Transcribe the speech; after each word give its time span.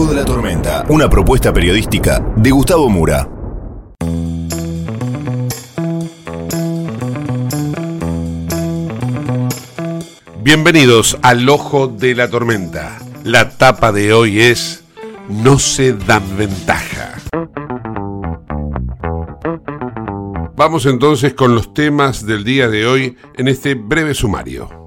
De 0.00 0.14
la 0.14 0.24
Tormenta, 0.24 0.86
una 0.88 1.10
propuesta 1.10 1.52
periodística 1.52 2.24
de 2.34 2.50
Gustavo 2.50 2.88
Mura. 2.88 3.28
Bienvenidos 10.38 11.18
al 11.20 11.46
Ojo 11.50 11.86
de 11.86 12.14
la 12.14 12.30
Tormenta. 12.30 12.98
La 13.24 13.50
tapa 13.50 13.92
de 13.92 14.14
hoy 14.14 14.40
es 14.40 14.84
No 15.28 15.58
se 15.58 15.92
dan 15.92 16.22
ventaja. 16.34 17.18
Vamos 20.56 20.86
entonces 20.86 21.34
con 21.34 21.54
los 21.54 21.74
temas 21.74 22.24
del 22.24 22.42
día 22.42 22.68
de 22.70 22.86
hoy 22.86 23.18
en 23.36 23.48
este 23.48 23.74
breve 23.74 24.14
sumario. 24.14 24.79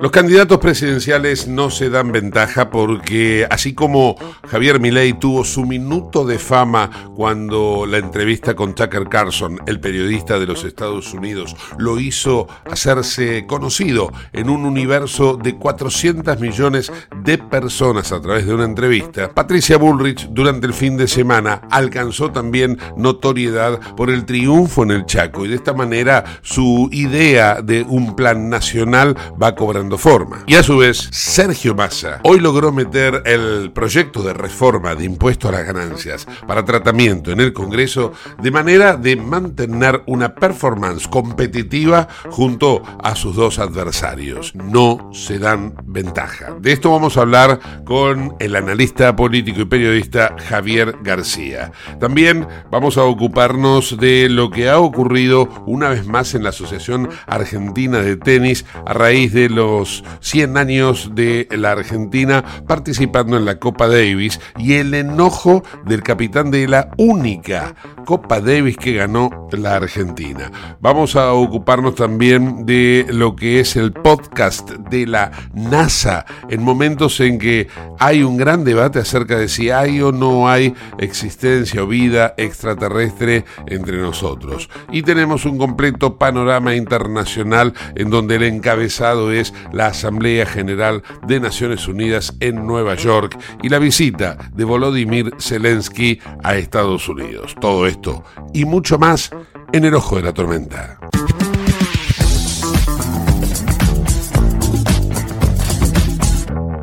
Los 0.00 0.12
candidatos 0.12 0.58
presidenciales 0.58 1.48
no 1.48 1.70
se 1.70 1.90
dan 1.90 2.12
ventaja 2.12 2.70
porque 2.70 3.48
así 3.50 3.74
como 3.74 4.14
Javier 4.48 4.78
Milei 4.78 5.14
tuvo 5.14 5.42
su 5.42 5.64
minuto 5.64 6.24
de 6.24 6.38
fama 6.38 7.10
cuando 7.16 7.84
la 7.84 7.98
entrevista 7.98 8.54
con 8.54 8.76
Tucker 8.76 9.08
Carlson, 9.08 9.58
el 9.66 9.80
periodista 9.80 10.38
de 10.38 10.46
los 10.46 10.62
Estados 10.62 11.12
Unidos, 11.14 11.56
lo 11.78 11.98
hizo 11.98 12.46
hacerse 12.70 13.44
conocido 13.46 14.12
en 14.32 14.50
un 14.50 14.66
universo 14.66 15.36
de 15.36 15.56
400 15.56 16.38
millones 16.38 16.92
de 17.24 17.38
personas 17.38 18.12
a 18.12 18.20
través 18.20 18.46
de 18.46 18.54
una 18.54 18.64
entrevista, 18.64 19.34
Patricia 19.34 19.78
Bullrich 19.78 20.28
durante 20.30 20.68
el 20.68 20.74
fin 20.74 20.96
de 20.96 21.08
semana 21.08 21.62
alcanzó 21.70 22.30
también 22.30 22.78
notoriedad 22.96 23.80
por 23.96 24.10
el 24.10 24.24
triunfo 24.26 24.84
en 24.84 24.92
el 24.92 25.06
Chaco 25.06 25.44
y 25.44 25.48
de 25.48 25.56
esta 25.56 25.72
manera 25.72 26.24
su 26.42 26.88
idea 26.92 27.62
de 27.62 27.82
un 27.82 28.14
plan 28.14 28.48
nacional 28.48 29.16
va 29.42 29.56
cobrando 29.56 29.87
forma. 29.96 30.42
Y 30.46 30.56
a 30.56 30.62
su 30.62 30.76
vez, 30.78 31.08
Sergio 31.12 31.74
Massa 31.74 32.20
hoy 32.24 32.40
logró 32.40 32.72
meter 32.72 33.22
el 33.24 33.70
proyecto 33.72 34.22
de 34.22 34.34
reforma 34.34 34.94
de 34.94 35.04
impuesto 35.04 35.48
a 35.48 35.52
las 35.52 35.64
ganancias 35.64 36.26
para 36.46 36.64
tratamiento 36.64 37.30
en 37.30 37.40
el 37.40 37.52
Congreso 37.52 38.12
de 38.42 38.50
manera 38.50 38.96
de 38.96 39.16
mantener 39.16 40.02
una 40.06 40.34
performance 40.34 41.06
competitiva 41.08 42.08
junto 42.30 42.82
a 43.02 43.14
sus 43.14 43.36
dos 43.36 43.58
adversarios. 43.58 44.54
No 44.54 45.10
se 45.12 45.38
dan 45.38 45.74
ventaja. 45.84 46.56
De 46.60 46.72
esto 46.72 46.90
vamos 46.90 47.16
a 47.16 47.22
hablar 47.22 47.60
con 47.84 48.34
el 48.40 48.56
analista 48.56 49.14
político 49.14 49.60
y 49.60 49.66
periodista 49.66 50.34
Javier 50.48 50.96
García. 51.02 51.72
También 52.00 52.46
vamos 52.70 52.98
a 52.98 53.04
ocuparnos 53.04 53.96
de 53.98 54.28
lo 54.28 54.50
que 54.50 54.68
ha 54.68 54.78
ocurrido 54.78 55.48
una 55.66 55.90
vez 55.90 56.06
más 56.06 56.34
en 56.34 56.42
la 56.42 56.50
Asociación 56.50 57.08
Argentina 57.26 58.00
de 58.00 58.16
Tenis 58.16 58.64
a 58.86 58.92
raíz 58.92 59.32
de 59.32 59.48
los 59.48 59.77
100 59.84 60.56
años 60.56 61.10
de 61.14 61.48
la 61.50 61.72
Argentina 61.72 62.44
participando 62.66 63.36
en 63.36 63.44
la 63.44 63.58
Copa 63.58 63.88
Davis 63.88 64.40
y 64.58 64.74
el 64.74 64.94
enojo 64.94 65.62
del 65.86 66.02
capitán 66.02 66.50
de 66.50 66.66
la 66.68 66.90
única 66.96 67.74
Copa 68.04 68.40
Davis 68.40 68.76
que 68.76 68.94
ganó 68.94 69.48
la 69.52 69.76
Argentina. 69.76 70.50
Vamos 70.80 71.16
a 71.16 71.32
ocuparnos 71.32 71.94
también 71.94 72.66
de 72.66 73.06
lo 73.10 73.36
que 73.36 73.60
es 73.60 73.76
el 73.76 73.92
podcast 73.92 74.70
de 74.70 75.06
la 75.06 75.30
NASA 75.54 76.24
en 76.48 76.62
momentos 76.62 77.20
en 77.20 77.38
que 77.38 77.68
hay 77.98 78.22
un 78.22 78.36
gran 78.36 78.64
debate 78.64 78.98
acerca 78.98 79.38
de 79.38 79.48
si 79.48 79.70
hay 79.70 80.00
o 80.00 80.12
no 80.12 80.48
hay 80.48 80.74
existencia 80.98 81.82
o 81.82 81.86
vida 81.86 82.34
extraterrestre 82.36 83.44
entre 83.66 83.98
nosotros. 83.98 84.68
Y 84.90 85.02
tenemos 85.02 85.44
un 85.44 85.58
completo 85.58 86.16
panorama 86.16 86.74
internacional 86.74 87.74
en 87.94 88.10
donde 88.10 88.36
el 88.36 88.44
encabezado 88.44 89.32
es 89.32 89.52
la 89.72 89.88
Asamblea 89.88 90.46
General 90.46 91.02
de 91.26 91.40
Naciones 91.40 91.88
Unidas 91.88 92.34
en 92.40 92.66
Nueva 92.66 92.94
York 92.94 93.38
y 93.62 93.68
la 93.68 93.78
visita 93.78 94.36
de 94.54 94.64
Volodymyr 94.64 95.32
Zelensky 95.38 96.20
a 96.42 96.56
Estados 96.56 97.08
Unidos. 97.08 97.54
Todo 97.60 97.86
esto 97.86 98.24
y 98.52 98.64
mucho 98.64 98.98
más 98.98 99.30
en 99.72 99.84
el 99.84 99.94
ojo 99.94 100.16
de 100.16 100.22
la 100.22 100.32
tormenta. 100.32 100.98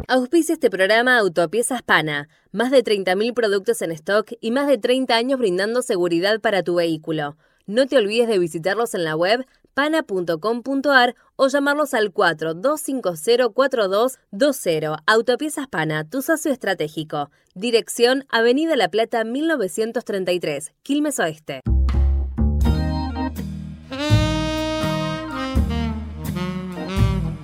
Auspicia 0.08 0.54
este 0.54 0.70
programa 0.70 1.18
Autopiezas 1.18 1.82
Pana. 1.82 2.30
Más 2.52 2.70
de 2.70 2.84
30.000 2.84 3.34
productos 3.34 3.82
en 3.82 3.92
stock 3.92 4.32
y 4.40 4.52
más 4.52 4.68
de 4.68 4.78
30 4.78 5.16
años 5.16 5.40
brindando 5.40 5.82
seguridad 5.82 6.40
para 6.40 6.62
tu 6.62 6.76
vehículo. 6.76 7.38
No 7.66 7.88
te 7.88 7.98
olvides 7.98 8.28
de 8.28 8.38
visitarlos 8.38 8.94
en 8.94 9.04
la 9.04 9.16
web 9.16 9.46
pana.com.ar 9.76 11.16
o 11.36 11.48
llamarlos 11.48 11.94
al 11.94 12.12
42504220. 12.12 14.98
Autopiezas 15.06 15.68
Pana, 15.68 16.10
tu 16.10 16.24
socio 16.24 16.52
estratégico. 16.52 17.30
Dirección 17.54 18.26
Avenida 18.30 18.76
La 18.76 18.90
Plata 18.90 19.24
1933, 19.24 20.74
Quilmes 20.82 21.20
Oeste. 21.20 21.62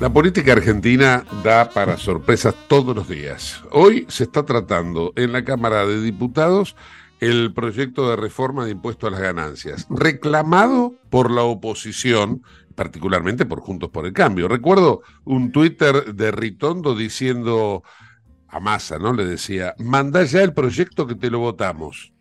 La 0.01 0.11
política 0.11 0.53
argentina 0.53 1.23
da 1.43 1.69
para 1.69 1.95
sorpresas 1.95 2.55
todos 2.67 2.95
los 2.95 3.07
días. 3.07 3.61
Hoy 3.69 4.07
se 4.09 4.23
está 4.23 4.43
tratando 4.43 5.13
en 5.15 5.31
la 5.31 5.45
Cámara 5.45 5.85
de 5.85 6.01
Diputados 6.01 6.75
el 7.21 7.53
proyecto 7.53 8.09
de 8.09 8.15
reforma 8.15 8.65
de 8.65 8.71
impuesto 8.71 9.07
a 9.07 9.11
las 9.11 9.21
ganancias, 9.21 9.85
reclamado 9.89 10.95
por 11.11 11.29
la 11.29 11.43
oposición, 11.43 12.41
particularmente 12.75 13.45
por 13.45 13.61
Juntos 13.61 13.91
por 13.91 14.07
el 14.07 14.13
Cambio. 14.13 14.47
Recuerdo 14.47 15.01
un 15.23 15.51
Twitter 15.51 16.15
de 16.15 16.31
Ritondo 16.31 16.95
diciendo 16.95 17.83
a 18.47 18.59
Massa, 18.59 18.97
¿no? 18.97 19.13
Le 19.13 19.23
decía, 19.25 19.75
manda 19.77 20.23
ya 20.23 20.41
el 20.41 20.53
proyecto 20.53 21.05
que 21.05 21.15
te 21.15 21.29
lo 21.29 21.39
votamos. 21.39 22.11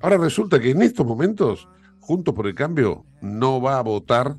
Ahora 0.00 0.16
resulta 0.16 0.58
que 0.58 0.70
en 0.70 0.82
estos 0.82 1.06
momentos 1.06 1.68
Juntos 2.00 2.34
por 2.34 2.46
el 2.46 2.54
Cambio 2.54 3.04
no 3.20 3.60
va 3.60 3.78
a 3.78 3.82
votar 3.82 4.36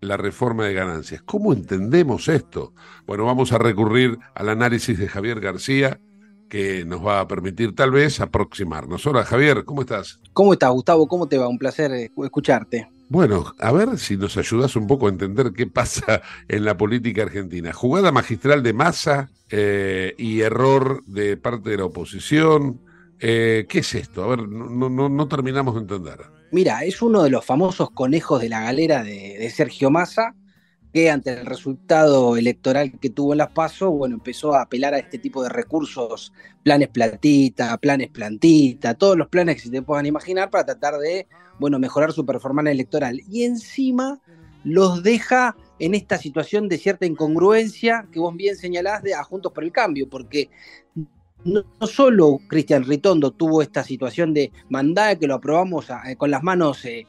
la 0.00 0.16
reforma 0.16 0.66
de 0.66 0.74
ganancias. 0.74 1.22
¿Cómo 1.22 1.52
entendemos 1.52 2.28
esto? 2.28 2.74
Bueno, 3.06 3.24
vamos 3.24 3.52
a 3.52 3.58
recurrir 3.58 4.18
al 4.34 4.50
análisis 4.50 4.98
de 4.98 5.08
Javier 5.08 5.40
García, 5.40 6.00
que 6.48 6.84
nos 6.84 7.04
va 7.04 7.20
a 7.20 7.28
permitir 7.28 7.74
tal 7.74 7.90
vez 7.90 8.20
aproximarnos. 8.20 9.06
Hola 9.06 9.24
Javier, 9.24 9.64
¿cómo 9.64 9.82
estás? 9.82 10.20
¿Cómo 10.32 10.52
estás, 10.52 10.70
Gustavo? 10.70 11.06
¿Cómo 11.06 11.28
te 11.28 11.38
va? 11.38 11.48
Un 11.48 11.58
placer 11.58 11.92
eh, 11.92 12.10
escucharte. 12.24 12.88
Bueno, 13.08 13.54
a 13.58 13.72
ver 13.72 13.98
si 13.98 14.16
nos 14.16 14.36
ayudas 14.36 14.76
un 14.76 14.86
poco 14.86 15.06
a 15.06 15.10
entender 15.10 15.52
qué 15.52 15.66
pasa 15.66 16.22
en 16.48 16.64
la 16.64 16.76
política 16.76 17.22
argentina. 17.22 17.72
Jugada 17.72 18.12
magistral 18.12 18.62
de 18.62 18.72
masa 18.72 19.30
eh, 19.50 20.14
y 20.18 20.40
error 20.40 21.02
de 21.06 21.36
parte 21.36 21.70
de 21.70 21.78
la 21.78 21.86
oposición. 21.86 22.80
Eh, 23.20 23.66
¿Qué 23.68 23.80
es 23.80 23.94
esto? 23.94 24.24
A 24.24 24.28
ver, 24.28 24.48
no, 24.48 24.88
no, 24.88 25.08
no 25.08 25.28
terminamos 25.28 25.74
de 25.74 25.80
entender. 25.80 26.18
Mira, 26.50 26.84
es 26.84 27.02
uno 27.02 27.22
de 27.22 27.30
los 27.30 27.44
famosos 27.44 27.90
conejos 27.90 28.40
de 28.40 28.48
la 28.48 28.60
galera 28.60 29.02
de, 29.02 29.36
de 29.38 29.50
Sergio 29.50 29.90
Massa, 29.90 30.34
que 30.92 31.10
ante 31.10 31.32
el 31.32 31.46
resultado 31.46 32.36
electoral 32.36 32.98
que 32.98 33.10
tuvo 33.10 33.32
en 33.32 33.38
las 33.38 33.50
PASO, 33.50 33.90
bueno, 33.90 34.14
empezó 34.16 34.54
a 34.54 34.62
apelar 34.62 34.94
a 34.94 34.98
este 34.98 35.18
tipo 35.18 35.42
de 35.42 35.48
recursos, 35.48 36.32
planes 36.62 36.88
platita, 36.88 37.76
planes 37.78 38.08
plantita, 38.08 38.94
todos 38.94 39.16
los 39.16 39.28
planes 39.28 39.56
que 39.56 39.62
se 39.62 39.70
te 39.70 39.82
puedan 39.82 40.06
imaginar 40.06 40.50
para 40.50 40.64
tratar 40.64 40.98
de, 40.98 41.26
bueno, 41.58 41.78
mejorar 41.78 42.12
su 42.12 42.24
performance 42.24 42.70
electoral. 42.70 43.20
Y 43.30 43.44
encima 43.44 44.20
los 44.64 45.02
deja 45.02 45.56
en 45.78 45.94
esta 45.94 46.18
situación 46.18 46.68
de 46.68 46.78
cierta 46.78 47.06
incongruencia 47.06 48.06
que 48.12 48.20
vos 48.20 48.34
bien 48.34 48.56
señalás 48.56 49.02
de 49.02 49.14
a 49.14 49.22
Juntos 49.22 49.52
por 49.52 49.64
el 49.64 49.72
Cambio, 49.72 50.08
porque 50.08 50.50
no, 51.44 51.64
solo 51.86 52.40
Cristian 52.48 52.84
Ritondo 52.84 53.30
tuvo 53.30 53.62
esta 53.62 53.84
situación 53.84 54.34
de 54.34 54.50
mandar 54.68 55.18
que 55.18 55.26
lo 55.26 55.34
aprobamos 55.34 55.88
eh, 55.90 56.16
con 56.16 56.30
las 56.30 56.42
manos 56.42 56.84
eh, 56.84 57.06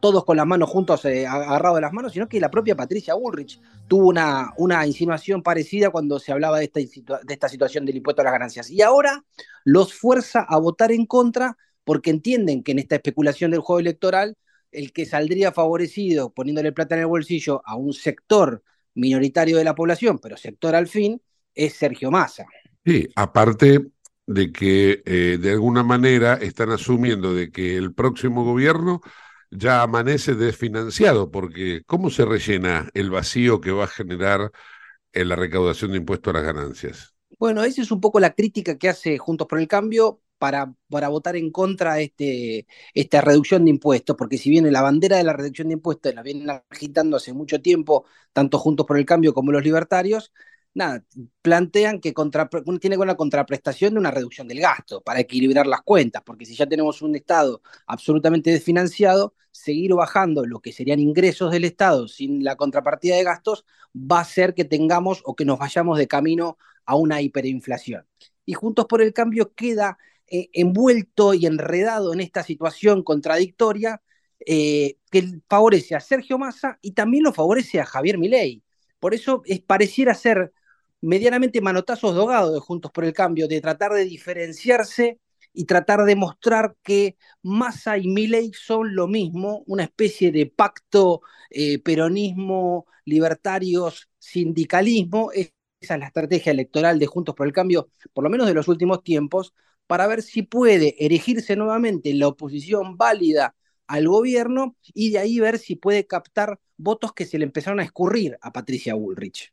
todos 0.00 0.24
con 0.24 0.36
las 0.36 0.46
manos 0.46 0.70
juntos, 0.70 1.04
eh, 1.04 1.26
agarrados 1.26 1.76
de 1.76 1.82
las 1.82 1.92
manos, 1.92 2.12
sino 2.12 2.28
que 2.28 2.40
la 2.40 2.50
propia 2.50 2.76
Patricia 2.76 3.14
Bullrich 3.14 3.60
tuvo 3.86 4.08
una, 4.08 4.52
una 4.56 4.86
insinuación 4.86 5.42
parecida 5.42 5.90
cuando 5.90 6.18
se 6.18 6.32
hablaba 6.32 6.58
de 6.58 6.64
esta, 6.64 6.80
de 6.80 7.34
esta 7.34 7.48
situación 7.48 7.84
del 7.84 7.96
impuesto 7.96 8.22
a 8.22 8.24
las 8.24 8.32
ganancias. 8.32 8.70
Y 8.70 8.82
ahora 8.82 9.24
los 9.64 9.92
fuerza 9.92 10.46
a 10.48 10.58
votar 10.58 10.92
en 10.92 11.06
contra 11.06 11.56
porque 11.84 12.10
entienden 12.10 12.62
que 12.62 12.72
en 12.72 12.78
esta 12.78 12.96
especulación 12.96 13.50
del 13.50 13.60
juego 13.60 13.80
electoral, 13.80 14.36
el 14.70 14.92
que 14.92 15.06
saldría 15.06 15.52
favorecido 15.52 16.30
poniéndole 16.32 16.72
plata 16.72 16.94
en 16.94 17.02
el 17.02 17.06
bolsillo 17.06 17.62
a 17.64 17.76
un 17.76 17.92
sector 17.92 18.62
minoritario 18.94 19.56
de 19.56 19.64
la 19.64 19.74
población, 19.74 20.18
pero 20.18 20.36
sector 20.36 20.74
al 20.74 20.86
fin, 20.86 21.22
es 21.54 21.74
Sergio 21.74 22.10
Massa. 22.10 22.46
Sí, 22.84 23.08
aparte 23.16 23.86
de 24.26 24.52
que 24.52 25.02
eh, 25.06 25.38
de 25.40 25.50
alguna 25.52 25.82
manera 25.82 26.34
están 26.34 26.70
asumiendo 26.70 27.34
de 27.34 27.50
que 27.50 27.76
el 27.76 27.94
próximo 27.94 28.44
gobierno 28.44 29.00
ya 29.50 29.82
amanece 29.82 30.34
desfinanciado, 30.34 31.30
porque 31.30 31.82
¿cómo 31.86 32.10
se 32.10 32.24
rellena 32.24 32.88
el 32.94 33.10
vacío 33.10 33.60
que 33.60 33.72
va 33.72 33.84
a 33.84 33.88
generar 33.88 34.50
en 35.12 35.28
la 35.28 35.36
recaudación 35.36 35.92
de 35.92 35.98
impuestos 35.98 36.34
a 36.34 36.38
las 36.38 36.46
ganancias? 36.46 37.14
Bueno, 37.38 37.62
esa 37.64 37.82
es 37.82 37.90
un 37.90 38.00
poco 38.00 38.20
la 38.20 38.34
crítica 38.34 38.78
que 38.78 38.88
hace 38.88 39.18
Juntos 39.18 39.46
por 39.46 39.60
el 39.60 39.68
Cambio 39.68 40.20
para, 40.38 40.74
para 40.88 41.08
votar 41.08 41.36
en 41.36 41.50
contra 41.50 41.94
de 41.94 42.04
este, 42.04 42.66
esta 42.94 43.20
reducción 43.20 43.64
de 43.64 43.70
impuestos, 43.70 44.16
porque 44.16 44.38
si 44.38 44.50
bien 44.50 44.70
la 44.72 44.82
bandera 44.82 45.16
de 45.16 45.24
la 45.24 45.32
reducción 45.32 45.68
de 45.68 45.74
impuestos 45.74 46.14
la 46.14 46.22
vienen 46.22 46.50
agitando 46.70 47.16
hace 47.16 47.32
mucho 47.32 47.60
tiempo, 47.60 48.06
tanto 48.32 48.58
Juntos 48.58 48.86
por 48.86 48.98
el 48.98 49.06
Cambio 49.06 49.34
como 49.34 49.52
los 49.52 49.62
libertarios, 49.64 50.32
nada, 50.78 51.04
plantean 51.42 52.00
que 52.00 52.14
contra, 52.14 52.48
tiene 52.80 52.96
la 52.96 53.16
contraprestación 53.16 53.94
de 53.94 54.00
una 54.00 54.10
reducción 54.10 54.48
del 54.48 54.60
gasto 54.60 55.02
para 55.02 55.20
equilibrar 55.20 55.66
las 55.66 55.82
cuentas, 55.82 56.22
porque 56.24 56.46
si 56.46 56.54
ya 56.54 56.66
tenemos 56.66 57.02
un 57.02 57.14
Estado 57.14 57.60
absolutamente 57.86 58.50
desfinanciado, 58.50 59.34
seguir 59.50 59.92
bajando 59.94 60.46
lo 60.46 60.60
que 60.60 60.72
serían 60.72 61.00
ingresos 61.00 61.50
del 61.52 61.64
Estado 61.64 62.08
sin 62.08 62.44
la 62.44 62.56
contrapartida 62.56 63.16
de 63.16 63.24
gastos 63.24 63.66
va 63.94 64.18
a 64.18 64.22
hacer 64.22 64.54
que 64.54 64.64
tengamos 64.64 65.20
o 65.24 65.34
que 65.34 65.44
nos 65.44 65.58
vayamos 65.58 65.98
de 65.98 66.08
camino 66.08 66.56
a 66.86 66.94
una 66.96 67.20
hiperinflación. 67.20 68.06
Y 68.46 68.54
Juntos 68.54 68.86
por 68.86 69.02
el 69.02 69.12
Cambio 69.12 69.52
queda 69.54 69.98
eh, 70.28 70.48
envuelto 70.52 71.34
y 71.34 71.46
enredado 71.46 72.12
en 72.12 72.20
esta 72.20 72.42
situación 72.42 73.02
contradictoria 73.02 74.00
eh, 74.46 74.96
que 75.10 75.40
favorece 75.48 75.94
a 75.94 76.00
Sergio 76.00 76.38
Massa 76.38 76.78
y 76.80 76.92
también 76.92 77.24
lo 77.24 77.32
favorece 77.32 77.80
a 77.80 77.84
Javier 77.84 78.18
Milei. 78.18 78.62
Por 79.00 79.14
eso 79.14 79.42
es, 79.46 79.60
pareciera 79.60 80.14
ser 80.14 80.52
medianamente 81.00 81.60
manotazos 81.60 82.14
dogados 82.14 82.52
de 82.52 82.60
Juntos 82.60 82.90
por 82.92 83.04
el 83.04 83.12
Cambio, 83.12 83.48
de 83.48 83.60
tratar 83.60 83.92
de 83.92 84.04
diferenciarse 84.04 85.18
y 85.52 85.64
tratar 85.64 86.04
de 86.04 86.16
mostrar 86.16 86.76
que 86.82 87.16
Massa 87.42 87.98
y 87.98 88.08
Milei 88.08 88.52
son 88.52 88.94
lo 88.94 89.08
mismo, 89.08 89.62
una 89.66 89.84
especie 89.84 90.30
de 90.32 90.46
pacto 90.46 91.22
eh, 91.50 91.78
peronismo, 91.80 92.86
libertarios, 93.04 94.08
sindicalismo. 94.18 95.30
Esa 95.32 95.50
es 95.80 95.98
la 96.00 96.06
estrategia 96.06 96.52
electoral 96.52 96.98
de 96.98 97.06
Juntos 97.06 97.34
por 97.34 97.46
el 97.46 97.52
Cambio, 97.52 97.90
por 98.12 98.24
lo 98.24 98.30
menos 98.30 98.46
de 98.46 98.54
los 98.54 98.68
últimos 98.68 99.02
tiempos, 99.02 99.54
para 99.86 100.06
ver 100.06 100.22
si 100.22 100.42
puede 100.42 101.02
erigirse 101.04 101.56
nuevamente 101.56 102.12
la 102.14 102.28
oposición 102.28 102.96
válida 102.96 103.54
al 103.86 104.06
gobierno 104.08 104.76
y 104.94 105.10
de 105.10 105.18
ahí 105.18 105.40
ver 105.40 105.58
si 105.58 105.76
puede 105.76 106.06
captar 106.06 106.60
votos 106.76 107.12
que 107.14 107.24
se 107.26 107.38
le 107.38 107.44
empezaron 107.44 107.80
a 107.80 107.84
escurrir 107.84 108.38
a 108.42 108.52
Patricia 108.52 108.94
Bullrich. 108.94 109.52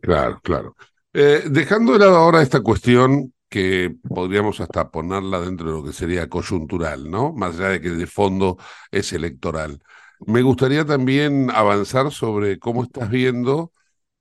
Claro, 0.00 0.40
claro. 0.42 0.76
Eh, 1.12 1.44
dejando 1.50 1.92
de 1.94 1.98
lado 2.00 2.16
ahora 2.16 2.42
esta 2.42 2.60
cuestión 2.60 3.32
que 3.48 3.94
podríamos 4.08 4.60
hasta 4.60 4.90
ponerla 4.90 5.40
dentro 5.40 5.66
de 5.70 5.72
lo 5.80 5.84
que 5.84 5.92
sería 5.92 6.28
coyuntural, 6.28 7.10
¿no? 7.10 7.32
Más 7.32 7.56
allá 7.56 7.68
de 7.70 7.80
que 7.80 7.90
de 7.90 8.06
fondo 8.06 8.58
es 8.90 9.12
electoral. 9.12 9.80
Me 10.26 10.42
gustaría 10.42 10.84
también 10.84 11.50
avanzar 11.50 12.10
sobre 12.12 12.58
cómo 12.58 12.82
estás 12.84 13.10
viendo 13.10 13.72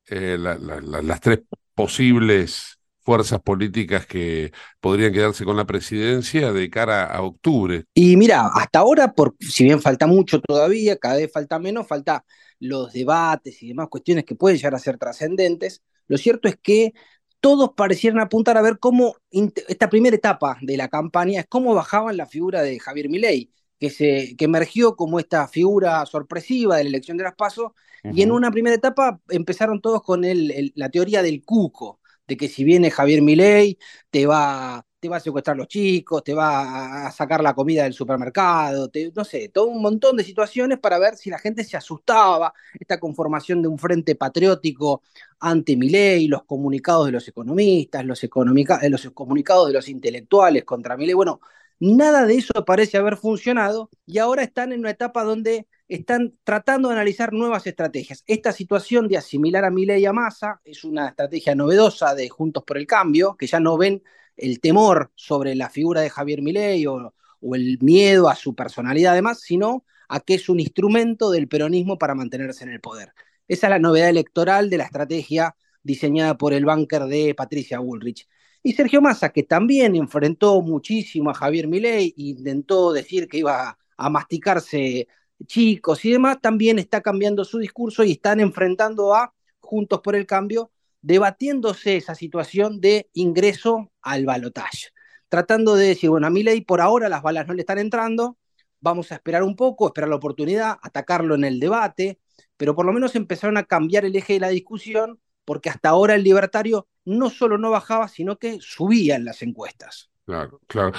eh, 0.07 0.37
la, 0.39 0.57
la, 0.57 0.81
la, 0.81 1.01
las 1.01 1.21
tres 1.21 1.41
posibles 1.75 2.79
fuerzas 3.03 3.41
políticas 3.41 4.05
que 4.05 4.51
podrían 4.79 5.13
quedarse 5.13 5.45
con 5.45 5.57
la 5.57 5.65
presidencia 5.65 6.51
de 6.51 6.69
cara 6.69 7.05
a 7.05 7.21
octubre. 7.21 7.85
Y 7.93 8.15
mira, 8.17 8.47
hasta 8.53 8.79
ahora, 8.79 9.13
por, 9.13 9.35
si 9.39 9.65
bien 9.65 9.81
falta 9.81 10.07
mucho 10.07 10.39
todavía, 10.39 10.97
cada 10.97 11.17
vez 11.17 11.31
falta 11.31 11.59
menos, 11.59 11.87
falta 11.87 12.25
los 12.59 12.93
debates 12.93 13.61
y 13.61 13.69
demás 13.69 13.89
cuestiones 13.89 14.23
que 14.23 14.35
pueden 14.35 14.57
llegar 14.57 14.75
a 14.75 14.79
ser 14.79 14.97
trascendentes, 14.97 15.81
lo 16.07 16.17
cierto 16.17 16.47
es 16.47 16.57
que 16.61 16.93
todos 17.39 17.71
parecieran 17.75 18.21
apuntar 18.21 18.57
a 18.57 18.61
ver 18.61 18.79
cómo 18.79 19.17
esta 19.29 19.89
primera 19.89 20.15
etapa 20.15 20.57
de 20.61 20.77
la 20.77 20.87
campaña 20.87 21.41
es 21.41 21.45
cómo 21.49 21.75
bajaban 21.75 22.15
la 22.15 22.25
figura 22.25 22.61
de 22.61 22.79
Javier 22.79 23.09
Milei, 23.09 23.51
que, 23.77 23.89
se, 23.89 24.35
que 24.37 24.45
emergió 24.45 24.95
como 24.95 25.19
esta 25.19 25.45
figura 25.49 26.05
sorpresiva 26.05 26.77
de 26.77 26.85
la 26.85 26.89
elección 26.89 27.17
de 27.17 27.25
las 27.25 27.35
PASO, 27.35 27.65
uh 28.03 28.07
-huh. 28.07 28.17
y 28.17 28.21
en 28.21 28.31
una 28.31 28.49
primera 28.49 28.75
etapa 28.75 29.19
empezaron 29.27 29.81
todos 29.81 30.01
con 30.03 30.23
el, 30.23 30.51
el, 30.51 30.71
la 30.75 30.87
teoría 30.89 31.21
del 31.21 31.43
cuco, 31.43 31.99
de 32.27 32.37
que 32.37 32.47
si 32.47 32.63
viene 32.63 32.91
Javier 32.91 33.21
Milei, 33.21 33.77
te 34.09 34.25
va, 34.25 34.85
te 34.99 35.09
va 35.09 35.17
a 35.17 35.19
secuestrar 35.19 35.57
los 35.57 35.67
chicos, 35.67 36.23
te 36.23 36.33
va 36.33 37.07
a 37.07 37.11
sacar 37.11 37.41
la 37.43 37.53
comida 37.53 37.83
del 37.83 37.93
supermercado, 37.93 38.89
no 39.15 39.23
sé, 39.25 39.49
todo 39.49 39.65
un 39.65 39.81
montón 39.81 40.15
de 40.17 40.23
situaciones 40.23 40.79
para 40.79 40.99
ver 40.99 41.15
si 41.17 41.29
la 41.29 41.39
gente 41.39 41.63
se 41.63 41.77
asustaba, 41.77 42.53
esta 42.79 42.99
conformación 42.99 43.61
de 43.61 43.67
un 43.67 43.77
frente 43.77 44.15
patriótico 44.15 45.03
ante 45.39 45.75
Milei, 45.75 46.27
los 46.27 46.43
comunicados 46.45 47.07
de 47.07 47.11
los 47.11 47.27
economistas, 47.27 48.05
los, 48.05 48.23
economica, 48.23 48.79
los 48.89 49.09
comunicados 49.11 49.67
de 49.67 49.73
los 49.73 49.89
intelectuales 49.89 50.63
contra 50.63 50.95
Milei, 50.97 51.13
bueno, 51.13 51.41
nada 51.79 52.25
de 52.25 52.35
eso 52.35 52.65
parece 52.65 52.97
haber 52.97 53.17
funcionado 53.17 53.89
y 54.05 54.19
ahora 54.19 54.43
están 54.43 54.71
en 54.71 54.79
una 54.79 54.91
etapa 54.91 55.23
donde 55.23 55.67
están 55.87 56.33
tratando 56.43 56.89
de 56.89 56.95
analizar 56.95 57.33
nuevas 57.33 57.67
estrategias. 57.67 58.23
Esta 58.27 58.51
situación 58.51 59.07
de 59.07 59.17
asimilar 59.17 59.65
a 59.65 59.71
Milei 59.71 60.01
y 60.01 60.05
a 60.05 60.13
Massa 60.13 60.61
es 60.63 60.83
una 60.83 61.09
estrategia 61.09 61.55
novedosa 61.55 62.15
de 62.15 62.29
Juntos 62.29 62.63
por 62.63 62.77
el 62.77 62.87
Cambio, 62.87 63.35
que 63.37 63.47
ya 63.47 63.59
no 63.59 63.77
ven 63.77 64.03
el 64.37 64.59
temor 64.59 65.11
sobre 65.15 65.55
la 65.55 65.69
figura 65.69 66.01
de 66.01 66.09
Javier 66.09 66.41
Milei 66.41 66.85
o, 66.87 67.13
el 67.53 67.77
miedo 67.81 68.29
a 68.29 68.35
su 68.35 68.55
personalidad 68.55 69.11
además, 69.13 69.41
sino 69.41 69.83
a 70.07 70.21
que 70.21 70.35
es 70.35 70.47
un 70.47 70.61
instrumento 70.61 71.29
del 71.29 71.49
peronismo 71.49 71.97
para 71.97 72.15
mantenerse 72.15 72.63
en 72.63 72.71
el 72.71 72.79
poder. 72.79 73.13
Esa 73.47 73.67
es 73.67 73.71
la 73.71 73.79
novedad 73.79 74.09
electoral 74.09 74.69
de 74.69 74.77
la 74.77 74.85
estrategia 74.85 75.55
diseñada 75.83 76.37
por 76.37 76.53
el 76.53 76.63
banker 76.63 77.03
de 77.03 77.35
Patricia 77.35 77.79
Bullrich. 77.79 78.27
Y 78.63 78.73
Sergio 78.73 79.01
Massa, 79.01 79.33
que 79.33 79.43
también 79.43 79.95
enfrentó 79.95 80.61
muchísimo 80.61 81.29
a 81.29 81.33
Javier 81.33 81.67
Milei 81.67 82.13
intentó 82.15 82.93
decir 82.93 83.27
que 83.27 83.39
iba 83.39 83.77
a 83.97 84.09
masticarse 84.09 85.07
chicos 85.45 86.03
y 86.05 86.11
demás, 86.11 86.39
también 86.41 86.79
está 86.79 87.01
cambiando 87.01 87.45
su 87.45 87.59
discurso 87.59 88.03
y 88.03 88.13
están 88.13 88.39
enfrentando 88.39 89.13
a 89.13 89.33
Juntos 89.59 90.01
por 90.01 90.15
el 90.15 90.25
Cambio, 90.25 90.71
debatiéndose 91.01 91.97
esa 91.97 92.15
situación 92.15 92.79
de 92.79 93.09
ingreso 93.13 93.91
al 94.01 94.25
balotaje, 94.25 94.89
tratando 95.29 95.75
de 95.75 95.87
decir, 95.87 96.09
bueno, 96.09 96.27
a 96.27 96.29
Milei 96.29 96.61
por 96.61 96.81
ahora 96.81 97.09
las 97.09 97.21
balas 97.21 97.47
no 97.47 97.53
le 97.53 97.61
están 97.61 97.79
entrando, 97.79 98.37
vamos 98.79 99.11
a 99.11 99.15
esperar 99.15 99.43
un 99.43 99.55
poco, 99.55 99.87
esperar 99.87 100.09
la 100.09 100.17
oportunidad, 100.17 100.77
atacarlo 100.81 101.35
en 101.35 101.45
el 101.45 101.59
debate, 101.59 102.19
pero 102.57 102.75
por 102.75 102.85
lo 102.85 102.93
menos 102.93 103.15
empezaron 103.15 103.57
a 103.57 103.63
cambiar 103.63 104.05
el 104.05 104.15
eje 104.15 104.33
de 104.33 104.39
la 104.39 104.49
discusión, 104.49 105.19
porque 105.45 105.69
hasta 105.69 105.89
ahora 105.89 106.15
el 106.15 106.23
libertario 106.23 106.87
no 107.05 107.29
solo 107.29 107.57
no 107.57 107.71
bajaba, 107.71 108.07
sino 108.07 108.37
que 108.37 108.59
subía 108.61 109.15
en 109.15 109.25
las 109.25 109.41
encuestas. 109.41 110.09
Claro, 110.25 110.61
claro. 110.67 110.93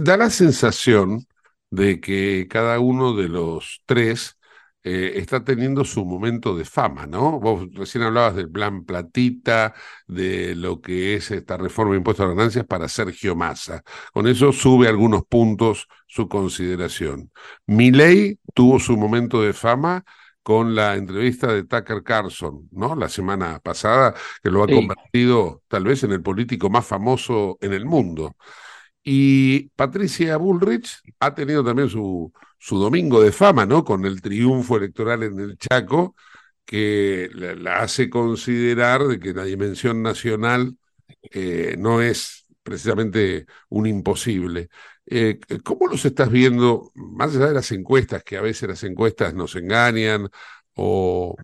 Da 0.00 0.16
la 0.16 0.30
sensación 0.30 1.26
de 1.74 2.00
que 2.00 2.46
cada 2.48 2.78
uno 2.80 3.14
de 3.16 3.28
los 3.28 3.82
tres 3.86 4.38
eh, 4.82 5.12
está 5.16 5.42
teniendo 5.44 5.84
su 5.84 6.04
momento 6.04 6.54
de 6.56 6.64
fama, 6.64 7.06
¿no? 7.06 7.40
Vos 7.40 7.66
recién 7.74 8.04
hablabas 8.04 8.34
del 8.36 8.50
plan 8.50 8.84
Platita, 8.84 9.74
de 10.06 10.54
lo 10.54 10.80
que 10.80 11.14
es 11.14 11.30
esta 11.30 11.56
reforma 11.56 11.92
de 11.92 11.98
impuestos 11.98 12.26
a 12.26 12.28
ganancias 12.28 12.66
para 12.66 12.88
Sergio 12.88 13.34
Massa. 13.34 13.82
Con 14.12 14.26
eso 14.26 14.52
sube 14.52 14.88
algunos 14.88 15.24
puntos 15.24 15.88
su 16.06 16.28
consideración. 16.28 17.30
Milei 17.66 18.38
tuvo 18.54 18.78
su 18.78 18.96
momento 18.96 19.42
de 19.42 19.52
fama 19.54 20.04
con 20.42 20.74
la 20.74 20.94
entrevista 20.96 21.46
de 21.52 21.64
Tucker 21.64 22.02
Carlson, 22.02 22.68
¿no? 22.72 22.94
La 22.94 23.08
semana 23.08 23.60
pasada, 23.60 24.14
que 24.42 24.50
lo 24.50 24.62
ha 24.62 24.68
Sí. 24.68 24.70
convertido 24.70 25.62
tal 25.68 25.84
vez 25.84 26.02
en 26.04 26.12
el 26.12 26.22
político 26.22 26.68
más 26.68 26.86
famoso 26.86 27.56
en 27.62 27.72
el 27.72 27.86
mundo. 27.86 28.36
Y 29.04 29.68
Patricia 29.76 30.38
Bullrich 30.38 31.02
ha 31.20 31.34
tenido 31.34 31.62
también 31.62 31.90
su, 31.90 32.32
su 32.58 32.78
domingo 32.78 33.22
de 33.22 33.32
fama, 33.32 33.66
¿no? 33.66 33.84
Con 33.84 34.06
el 34.06 34.22
triunfo 34.22 34.78
electoral 34.78 35.22
en 35.24 35.38
el 35.38 35.58
Chaco, 35.58 36.16
que 36.64 37.28
la, 37.34 37.80
hace 37.80 38.08
considerar 38.08 39.02
de 39.04 39.20
que 39.20 39.34
la 39.34 39.44
dimensión 39.44 40.02
nacional 40.02 40.78
eh, 41.30 41.76
no 41.78 42.00
es 42.00 42.46
precisamente 42.62 43.46
un 43.68 43.86
imposible. 43.86 44.68
Eh, 45.06 45.38
¿Cómo 45.62 45.86
los 45.86 46.04
estás 46.06 46.30
viendo, 46.30 46.90
más 46.94 47.36
allá 47.36 47.48
de 47.48 47.54
las 47.54 47.70
encuestas, 47.72 48.24
que 48.24 48.38
a 48.38 48.40
veces 48.40 48.68
las 48.70 48.84
encuestas 48.84 49.34
nos 49.34 49.54
engañan 49.56 50.30
o 50.76 51.36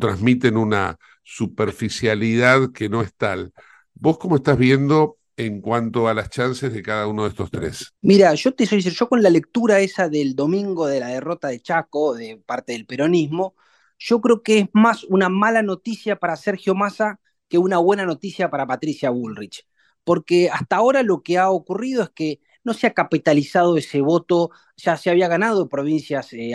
transmiten 0.00 0.56
una 0.56 0.96
superficialidad 1.24 2.70
que 2.72 2.88
no 2.88 3.02
es 3.02 3.12
tal? 3.14 3.52
¿Vos 3.94 4.18
cómo 4.18 4.36
estás 4.36 4.56
viendo 4.56 5.18
en 5.46 5.60
cuanto 5.60 6.08
a 6.08 6.14
las 6.14 6.30
chances 6.30 6.72
de 6.72 6.82
cada 6.82 7.06
uno 7.06 7.24
de 7.24 7.30
estos 7.30 7.50
tres? 7.50 7.92
Mira, 8.02 8.34
yo 8.34 8.54
te 8.54 8.66
soy 8.66 8.80
yo 8.80 9.08
con 9.08 9.22
la 9.22 9.30
lectura 9.30 9.80
esa 9.80 10.08
del 10.08 10.34
domingo 10.34 10.86
de 10.86 11.00
la 11.00 11.08
derrota 11.08 11.48
de 11.48 11.60
Chaco, 11.60 12.14
de 12.14 12.40
parte 12.44 12.72
del 12.72 12.86
peronismo, 12.86 13.54
yo 13.98 14.20
creo 14.20 14.42
que 14.42 14.58
es 14.60 14.68
más 14.72 15.04
una 15.04 15.28
mala 15.28 15.62
noticia 15.62 16.16
para 16.16 16.36
Sergio 16.36 16.74
Massa 16.74 17.20
que 17.48 17.58
una 17.58 17.78
buena 17.78 18.06
noticia 18.06 18.50
para 18.50 18.66
Patricia 18.66 19.10
Bullrich. 19.10 19.66
Porque 20.04 20.48
hasta 20.50 20.76
ahora 20.76 21.02
lo 21.02 21.22
que 21.22 21.36
ha 21.36 21.50
ocurrido 21.50 22.02
es 22.02 22.10
que 22.10 22.40
no 22.64 22.72
se 22.72 22.86
ha 22.86 22.94
capitalizado 22.94 23.76
ese 23.76 24.00
voto, 24.00 24.50
ya 24.76 24.96
se 24.96 25.10
había 25.10 25.28
ganado 25.28 25.68
provincias, 25.68 26.32
eh, 26.32 26.52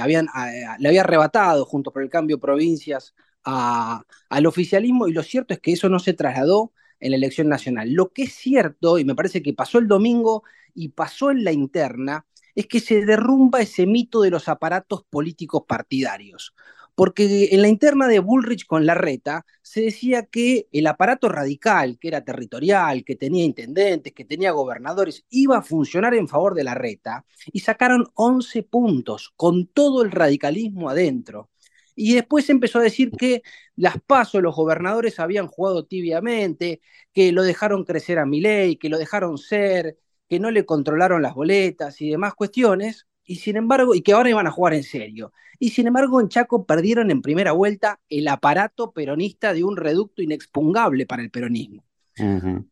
le 0.79 0.87
había 0.87 1.01
arrebatado 1.01 1.65
junto 1.65 1.91
por 1.91 2.01
el 2.01 2.09
cambio 2.09 2.39
provincias 2.39 3.13
al 3.43 4.45
oficialismo 4.47 5.07
y 5.07 5.13
lo 5.13 5.21
cierto 5.21 5.53
es 5.53 5.59
que 5.59 5.73
eso 5.73 5.87
no 5.87 5.99
se 5.99 6.13
trasladó 6.13 6.73
en 6.99 7.11
la 7.11 7.17
elección 7.17 7.49
nacional. 7.49 7.91
Lo 7.93 8.11
que 8.11 8.23
es 8.23 8.33
cierto, 8.33 8.97
y 8.99 9.05
me 9.05 9.15
parece 9.15 9.41
que 9.41 9.53
pasó 9.53 9.77
el 9.79 9.87
domingo 9.87 10.43
y 10.73 10.89
pasó 10.89 11.31
en 11.31 11.43
la 11.43 11.51
interna, 11.51 12.25
es 12.55 12.67
que 12.67 12.79
se 12.79 13.05
derrumba 13.05 13.61
ese 13.61 13.85
mito 13.85 14.21
de 14.21 14.31
los 14.31 14.47
aparatos 14.47 15.03
políticos 15.09 15.63
partidarios. 15.67 16.53
Porque 16.95 17.49
en 17.51 17.61
la 17.61 17.67
interna 17.67 18.07
de 18.07 18.19
Bullrich 18.19 18.65
con 18.65 18.85
Larreta 18.85 19.45
se 19.61 19.81
decía 19.81 20.25
que 20.27 20.69
el 20.71 20.87
aparato 20.87 21.27
radical, 21.27 21.99
que 21.99 22.07
era 22.07 22.23
territorial, 22.23 23.03
que 23.03 23.17
tenía 23.17 23.43
intendentes, 23.43 24.13
que 24.13 24.23
tenía 24.23 24.51
gobernadores, 24.51 25.25
iba 25.29 25.57
a 25.57 25.61
funcionar 25.61 26.13
en 26.13 26.29
favor 26.29 26.55
de 26.55 26.63
Larreta 26.63 27.25
y 27.51 27.59
sacaron 27.59 28.07
11 28.13 28.63
puntos 28.63 29.33
con 29.35 29.67
todo 29.67 30.03
el 30.03 30.11
radicalismo 30.11 30.89
adentro. 30.89 31.49
Y 31.95 32.13
después 32.15 32.49
empezó 32.49 32.79
a 32.79 32.83
decir 32.83 33.11
que 33.11 33.41
las 33.75 33.99
pasos, 34.01 34.41
los 34.41 34.55
gobernadores 34.55 35.19
habían 35.19 35.47
jugado 35.47 35.85
tibiamente, 35.85 36.81
que 37.13 37.31
lo 37.31 37.43
dejaron 37.43 37.85
crecer 37.85 38.19
a 38.19 38.25
Milei, 38.25 38.77
que 38.77 38.89
lo 38.89 38.97
dejaron 38.97 39.37
ser, 39.37 39.97
que 40.29 40.39
no 40.39 40.51
le 40.51 40.65
controlaron 40.65 41.21
las 41.21 41.35
boletas 41.35 42.01
y 42.01 42.09
demás 42.09 42.33
cuestiones, 42.35 43.07
y 43.23 43.37
sin 43.37 43.57
embargo, 43.57 43.95
y 43.95 44.01
que 44.01 44.13
ahora 44.13 44.29
iban 44.29 44.47
a 44.47 44.51
jugar 44.51 44.73
en 44.73 44.83
serio. 44.83 45.31
Y 45.59 45.69
sin 45.71 45.87
embargo, 45.87 46.19
en 46.21 46.29
Chaco 46.29 46.65
perdieron 46.65 47.11
en 47.11 47.21
primera 47.21 47.53
vuelta 47.53 47.99
el 48.09 48.27
aparato 48.27 48.91
peronista 48.91 49.53
de 49.53 49.63
un 49.63 49.77
reducto 49.77 50.21
inexpugnable 50.21 51.05
para 51.05 51.23
el 51.23 51.31
peronismo. 51.31 51.83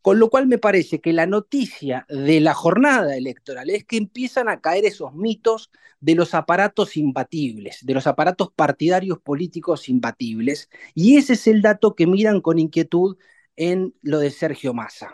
Con 0.01 0.19
lo 0.19 0.29
cual 0.29 0.47
me 0.47 0.57
parece 0.57 1.00
que 1.00 1.13
la 1.13 1.25
noticia 1.25 2.05
de 2.09 2.41
la 2.41 2.53
jornada 2.53 3.15
electoral 3.15 3.69
es 3.69 3.85
que 3.85 3.95
empiezan 3.97 4.50
a 4.50 4.59
caer 4.59 4.85
esos 4.85 5.13
mitos 5.15 5.71
de 6.01 6.15
los 6.15 6.33
aparatos 6.33 6.97
imbatibles, 6.97 7.79
de 7.85 7.93
los 7.93 8.05
aparatos 8.07 8.51
partidarios 8.53 9.19
políticos 9.19 9.88
imbatibles, 9.88 10.69
y 10.93 11.17
ese 11.17 11.33
es 11.33 11.47
el 11.47 11.62
dato 11.62 11.95
que 11.95 12.07
miran 12.07 12.41
con 12.41 12.59
inquietud 12.59 13.17
en 13.55 13.95
lo 14.01 14.19
de 14.19 14.31
Sergio 14.31 14.73
Massa. 14.73 15.13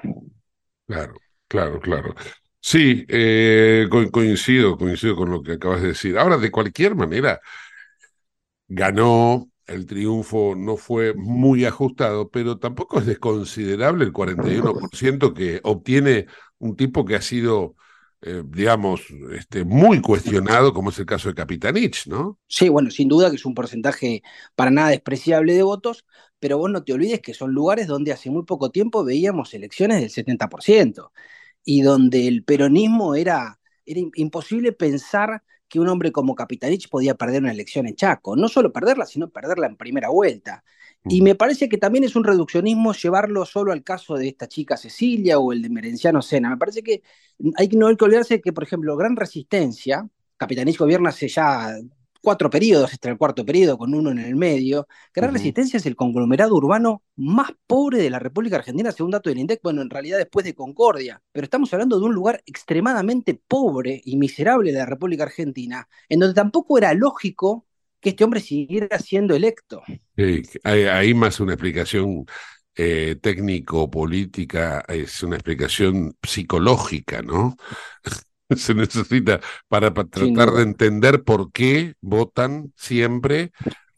Claro, 0.88 1.14
claro, 1.48 1.80
claro. 1.80 2.16
Sí, 2.62 3.06
eh, 3.08 3.88
co- 3.92 4.10
coincido, 4.12 4.76
coincido 4.78 5.16
con 5.16 5.30
lo 5.32 5.42
que 5.44 5.54
acabas 5.54 5.82
de 5.82 5.90
decir. 5.90 6.18
Ahora, 6.18 6.38
de 6.38 6.52
cualquier 6.52 6.96
manera, 6.96 7.40
ganó, 8.68 9.50
el 9.70 9.86
triunfo 9.86 10.56
no 10.56 10.78
fue 10.78 11.14
muy 11.16 11.66
ajustado, 11.66 12.30
pero 12.30 12.58
tampoco 12.60 13.00
es 13.00 13.06
desconsiderable 13.06 14.06
el 14.06 14.12
41% 14.14 15.34
que 15.34 15.62
obtiene 15.64 16.28
un 16.60 16.76
tipo 16.76 17.06
que 17.06 17.16
ha 17.16 17.22
sido, 17.22 17.76
eh, 18.22 18.44
digamos, 18.46 19.02
este, 19.34 19.64
muy 19.66 20.02
cuestionado, 20.02 20.74
como 20.74 20.90
es 20.92 21.00
el 21.00 21.06
caso 21.06 21.30
de 21.30 21.36
Capitanich, 21.36 22.08
¿no? 22.08 22.40
Sí, 22.48 22.68
bueno, 22.70 22.90
sin 22.90 23.08
duda 23.10 23.30
que 23.30 23.36
es 23.36 23.46
un 23.46 23.54
porcentaje 23.54 24.24
para 24.56 24.72
nada 24.72 24.90
despreciable 24.90 25.54
de 25.54 25.62
votos, 25.64 26.06
pero 26.40 26.58
vos 26.58 26.70
no 26.72 26.84
te 26.84 26.94
olvides 26.94 27.22
que 27.22 27.34
son 27.36 27.52
lugares 27.54 27.86
donde 27.88 28.12
hace 28.12 28.32
muy 28.32 28.44
poco 28.44 28.72
tiempo 28.72 29.04
veíamos 29.04 29.54
elecciones 29.54 30.00
del 30.02 30.10
70% 30.10 31.12
y 31.64 31.82
donde 31.84 32.28
el 32.28 32.44
peronismo 32.44 33.14
era, 33.16 33.60
era 33.86 34.00
im- 34.02 34.12
imposible 34.16 34.72
pensar 34.74 35.44
que 35.70 35.80
un 35.80 35.88
hombre 35.88 36.12
como 36.12 36.36
Capitanich 36.36 36.90
podía 36.90 37.16
perder 37.16 37.44
una 37.44 37.52
elección 37.52 37.88
en 37.88 37.96
Chaco. 37.96 38.36
No 38.36 38.50
solo 38.50 38.74
perderla, 38.74 39.06
sino 39.06 39.30
perderla 39.30 39.68
en 39.68 39.78
primera 39.78 40.10
vuelta. 40.10 40.64
Y 41.06 41.22
me 41.22 41.36
parece 41.36 41.70
que 41.70 41.78
también 41.78 42.04
es 42.04 42.16
un 42.16 42.26
reduccionismo 42.26 42.94
llevarlo 42.94 43.46
solo 43.46 43.72
al 43.72 43.84
caso 43.84 44.16
de 44.16 44.28
esta 44.28 44.48
chica 44.48 44.76
Cecilia 44.76 45.40
o 45.40 45.54
el 45.54 45.62
de 45.62 45.70
Merenciano 45.70 46.22
Sena. 46.22 46.50
Me 46.50 46.58
parece 46.58 46.84
que 46.84 47.04
hay, 47.56 47.70
no 47.70 47.88
hay 47.88 47.96
que 47.96 48.04
olvidarse 48.04 48.42
que, 48.42 48.52
por 48.52 48.64
ejemplo, 48.64 48.98
Gran 48.98 49.16
Resistencia, 49.16 50.08
Capitanich 50.36 50.78
gobierna 50.78 51.10
hace 51.10 51.30
ya 51.30 51.78
cuatro 52.22 52.50
periodos, 52.50 52.92
este 52.94 53.08
es 53.08 53.12
el 53.14 53.18
cuarto 53.18 53.46
periodo 53.46 53.78
con 53.78 53.94
uno 53.94 54.12
en 54.12 54.20
el 54.20 54.36
medio. 54.36 54.88
Gran. 55.14 55.34
Resistencia 55.34 55.78
es 55.78 55.86
el 55.86 55.96
conglomerado 55.96 56.56
urbano 56.56 57.04
más 57.16 57.52
pobre 57.68 58.00
de 58.00 58.10
la 58.10 58.20
República 58.20 58.58
Argentina, 58.58 58.92
según 58.92 59.12
dato 59.12 59.30
del 59.30 59.40
INDEC, 59.40 59.62
bueno, 59.64 59.82
en 59.82 59.90
realidad 59.90 60.18
después 60.18 60.46
de 60.46 60.54
Concordia, 60.54 61.22
pero 61.32 61.46
estamos 61.46 61.72
hablando 61.74 62.00
de 62.00 62.06
un 62.06 62.14
lugar 62.14 62.42
extremadamente 62.46 63.40
pobre 63.48 64.02
y 64.04 64.18
miserable 64.18 64.72
de 64.72 64.80
la 64.80 64.86
República 64.86 65.24
Argentina, 65.24 65.88
en 66.08 66.20
donde 66.20 66.36
tampoco 66.36 66.78
era 66.78 66.94
lógico 66.94 67.66
que 68.00 68.10
este 68.10 68.24
hombre 68.24 68.40
siguiera 68.40 68.98
siendo 69.00 69.36
electo. 69.36 69.82
Sí, 70.16 70.42
hay, 70.64 70.84
hay 70.84 71.14
más 71.14 71.40
una 71.40 71.54
explicación 71.54 72.26
eh, 72.76 73.18
técnico-política, 73.22 74.86
es 74.88 75.22
una 75.24 75.36
explicación 75.36 76.16
psicológica, 76.24 77.22
¿no? 77.22 77.58
Se 78.56 78.74
necesita 78.74 79.40
para, 79.68 79.94
tratar 79.94 80.52
de 80.52 80.64
entender 80.64 81.24
por 81.24 81.52
qué 81.52 81.96
votan 82.02 82.74
siempre 82.76 83.52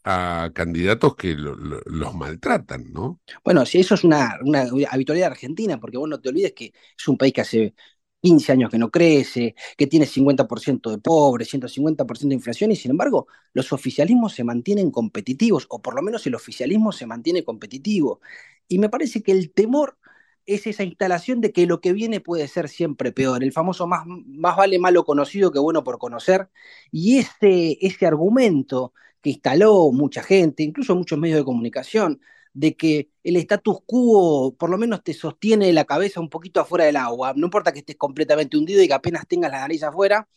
a 0.04 0.50
candidatos 0.54 1.16
que 1.16 1.34
lo- 1.34 1.54
lo- 1.56 1.80
los 1.86 2.14
maltratan, 2.14 2.92
¿no? 2.92 3.20
Bueno, 3.44 3.64
si 3.66 3.78
eso 3.80 3.94
es 3.94 4.04
una, 4.04 4.38
una 4.42 4.62
habitualidad 4.90 5.30
argentina, 5.30 5.78
porque 5.80 5.96
vos 5.98 6.08
no 6.08 6.20
te 6.20 6.28
olvides 6.28 6.52
que 6.52 6.72
es 6.98 7.08
un 7.08 7.16
país 7.16 7.32
que 7.32 7.40
hace 7.40 7.74
15 8.20 8.52
años 8.52 8.70
que 8.70 8.78
no 8.78 8.90
crece, 8.90 9.54
que 9.76 9.86
tiene 9.86 10.06
50% 10.06 10.90
de 10.90 10.98
pobres, 10.98 11.48
150% 11.48 12.30
de 12.30 12.36
inflación, 12.36 12.70
y 12.72 12.76
sin 12.76 12.90
embargo, 12.92 13.26
los 13.52 13.72
oficialismos 13.72 14.34
se 14.34 14.44
mantienen 14.44 14.90
competitivos, 14.90 15.66
o 15.70 15.80
por 15.82 15.94
lo 15.94 16.02
menos 16.02 16.26
el 16.26 16.34
oficialismo 16.34 16.92
se 16.92 17.06
mantiene 17.06 17.44
competitivo. 17.44 18.20
Y 18.68 18.78
me 18.78 18.88
parece 18.88 19.22
que 19.22 19.32
el 19.32 19.52
temor 19.52 19.98
es 20.46 20.66
esa 20.66 20.84
instalación 20.84 21.40
de 21.40 21.52
que 21.52 21.66
lo 21.66 21.80
que 21.80 21.92
viene 21.92 22.20
puede 22.20 22.48
ser 22.48 22.68
siempre 22.68 23.12
peor, 23.12 23.42
el 23.44 23.52
famoso 23.52 23.86
más, 23.86 24.04
más 24.06 24.56
vale 24.56 24.78
malo 24.78 25.04
conocido 25.04 25.52
que 25.52 25.58
bueno 25.58 25.84
por 25.84 25.98
conocer, 25.98 26.48
y 26.90 27.18
ese, 27.18 27.78
ese 27.80 28.06
argumento 28.06 28.92
que 29.20 29.30
instaló 29.30 29.90
mucha 29.92 30.22
gente, 30.22 30.62
incluso 30.62 30.96
muchos 30.96 31.18
medios 31.18 31.38
de 31.38 31.44
comunicación, 31.44 32.20
de 32.54 32.76
que 32.76 33.10
el 33.24 33.36
status 33.36 33.78
quo 33.86 34.54
por 34.58 34.68
lo 34.68 34.76
menos 34.78 35.02
te 35.02 35.14
sostiene 35.14 35.72
la 35.72 35.84
cabeza 35.84 36.20
un 36.20 36.28
poquito 36.28 36.60
afuera 36.60 36.84
del 36.84 36.96
agua, 36.96 37.32
no 37.36 37.46
importa 37.46 37.72
que 37.72 37.78
estés 37.80 37.96
completamente 37.96 38.56
hundido 38.56 38.82
y 38.82 38.88
que 38.88 38.94
apenas 38.94 39.26
tengas 39.26 39.50
la 39.52 39.60
nariz 39.60 39.82
afuera, 39.82 40.28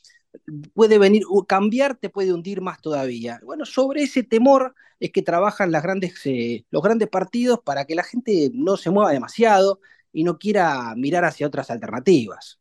puede 0.73 0.97
venir, 0.97 1.23
cambiar 1.47 1.95
te 1.95 2.09
puede 2.09 2.33
hundir 2.33 2.61
más 2.61 2.81
todavía. 2.81 3.39
Bueno, 3.43 3.65
sobre 3.65 4.03
ese 4.03 4.23
temor 4.23 4.75
es 4.99 5.11
que 5.11 5.21
trabajan 5.21 5.71
las 5.71 5.83
grandes, 5.83 6.13
eh, 6.25 6.65
los 6.71 6.81
grandes 6.81 7.09
partidos 7.09 7.59
para 7.63 7.85
que 7.85 7.95
la 7.95 8.03
gente 8.03 8.51
no 8.53 8.77
se 8.77 8.89
mueva 8.89 9.11
demasiado 9.11 9.79
y 10.15 10.23
no 10.23 10.37
quiera 10.37 10.95
mirar 10.95 11.25
hacia 11.25 11.45
otras 11.45 11.69
alternativas. 11.69 12.59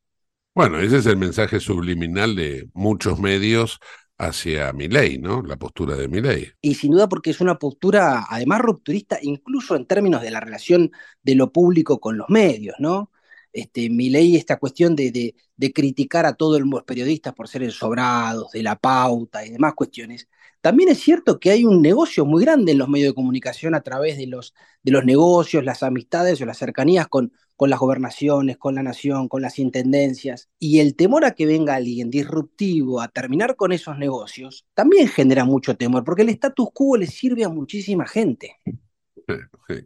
Bueno, 0.55 0.81
ese 0.81 0.99
es 0.99 1.07
el 1.07 1.17
mensaje 1.17 1.61
subliminal 1.61 2.35
de 2.35 2.69
muchos 2.75 3.19
medios 3.21 3.79
hacia 4.19 4.73
Milei, 4.73 5.19
¿no? 5.19 5.43
La 5.43 5.57
postura 5.57 5.97
de 5.97 6.09
Milei. 6.09 6.51
Y 6.61 6.75
sin 6.75 6.93
duda 6.93 7.09
porque 7.09 7.31
es 7.31 7.41
una 7.41 7.59
postura 7.59 8.27
además 8.29 8.61
rupturista, 8.61 9.19
incluso 9.23 9.77
en 9.77 9.87
términos 9.87 10.23
de 10.23 10.31
la 10.31 10.41
relación 10.41 10.91
de 11.23 11.35
lo 11.37 11.53
público 11.53 12.01
con 12.01 12.19
los 12.19 12.29
medios, 12.29 12.75
¿no? 12.79 13.11
Este, 13.55 13.89
Milei 13.89 14.37
esta 14.37 14.59
cuestión 14.59 14.97
de, 14.97 15.35
criticar 15.73 16.27
a 16.27 16.35
todos 16.35 16.61
los 16.61 16.83
periodistas 16.83 17.33
por 17.35 17.49
ser 17.49 17.63
ensobrados, 17.63 18.51
de 18.53 18.63
la 18.63 18.77
pauta 18.77 19.47
y 19.47 19.51
demás 19.51 19.75
cuestiones, 19.75 20.29
también 20.61 20.89
es 20.89 20.99
cierto 20.99 21.39
que 21.39 21.51
hay 21.51 21.65
un 21.65 21.81
negocio 21.81 22.25
muy 22.25 22.45
grande 22.45 22.73
en 22.73 22.79
los 22.79 22.89
medios 22.89 23.11
de 23.11 23.15
comunicación 23.15 23.75
a 23.75 23.83
través 23.83 24.19
de 24.19 24.27
los, 24.27 24.55
de 24.83 24.93
los 24.93 25.05
negocios, 25.05 25.65
las 25.65 25.83
amistades 25.83 26.41
o 26.41 26.47
las 26.47 26.59
cercanías 26.59 27.07
con, 27.07 27.33
con 27.55 27.71
las 27.71 27.79
gobernaciones, 27.79 28.57
con 28.57 28.75
la 28.75 28.83
nación, 28.83 29.29
con 29.29 29.43
las 29.43 29.59
intendencias. 29.59 30.49
Y 30.59 30.81
el 30.81 30.97
temor 30.97 31.25
a 31.25 31.33
que 31.33 31.47
venga 31.47 31.75
alguien 31.77 32.11
disruptivo 32.11 33.01
a 33.01 33.09
terminar 33.09 33.57
con 33.57 33.73
esos 33.73 33.99
negocios 33.99 34.67
también 34.75 35.09
genera 35.09 35.45
mucho 35.45 35.77
temor, 35.77 36.03
porque 36.03 36.23
el 36.23 36.31
status 36.31 36.69
quo 36.73 36.97
le 36.97 37.07
sirve 37.07 37.45
a 37.45 37.49
muchísima 37.49 38.07
gente. 38.07 38.57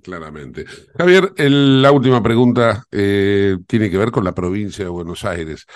Claramente. 0.02 0.64
Javier, 0.96 1.32
la 1.36 1.92
última 1.92 2.22
pregunta 2.22 2.84
eh, 2.90 3.56
tiene 3.66 3.90
que 3.90 3.98
ver 3.98 4.10
con 4.10 4.24
la 4.24 4.34
provincia 4.34 4.84
de 4.84 4.90
Buenos 4.90 5.24
Aires. 5.24 5.66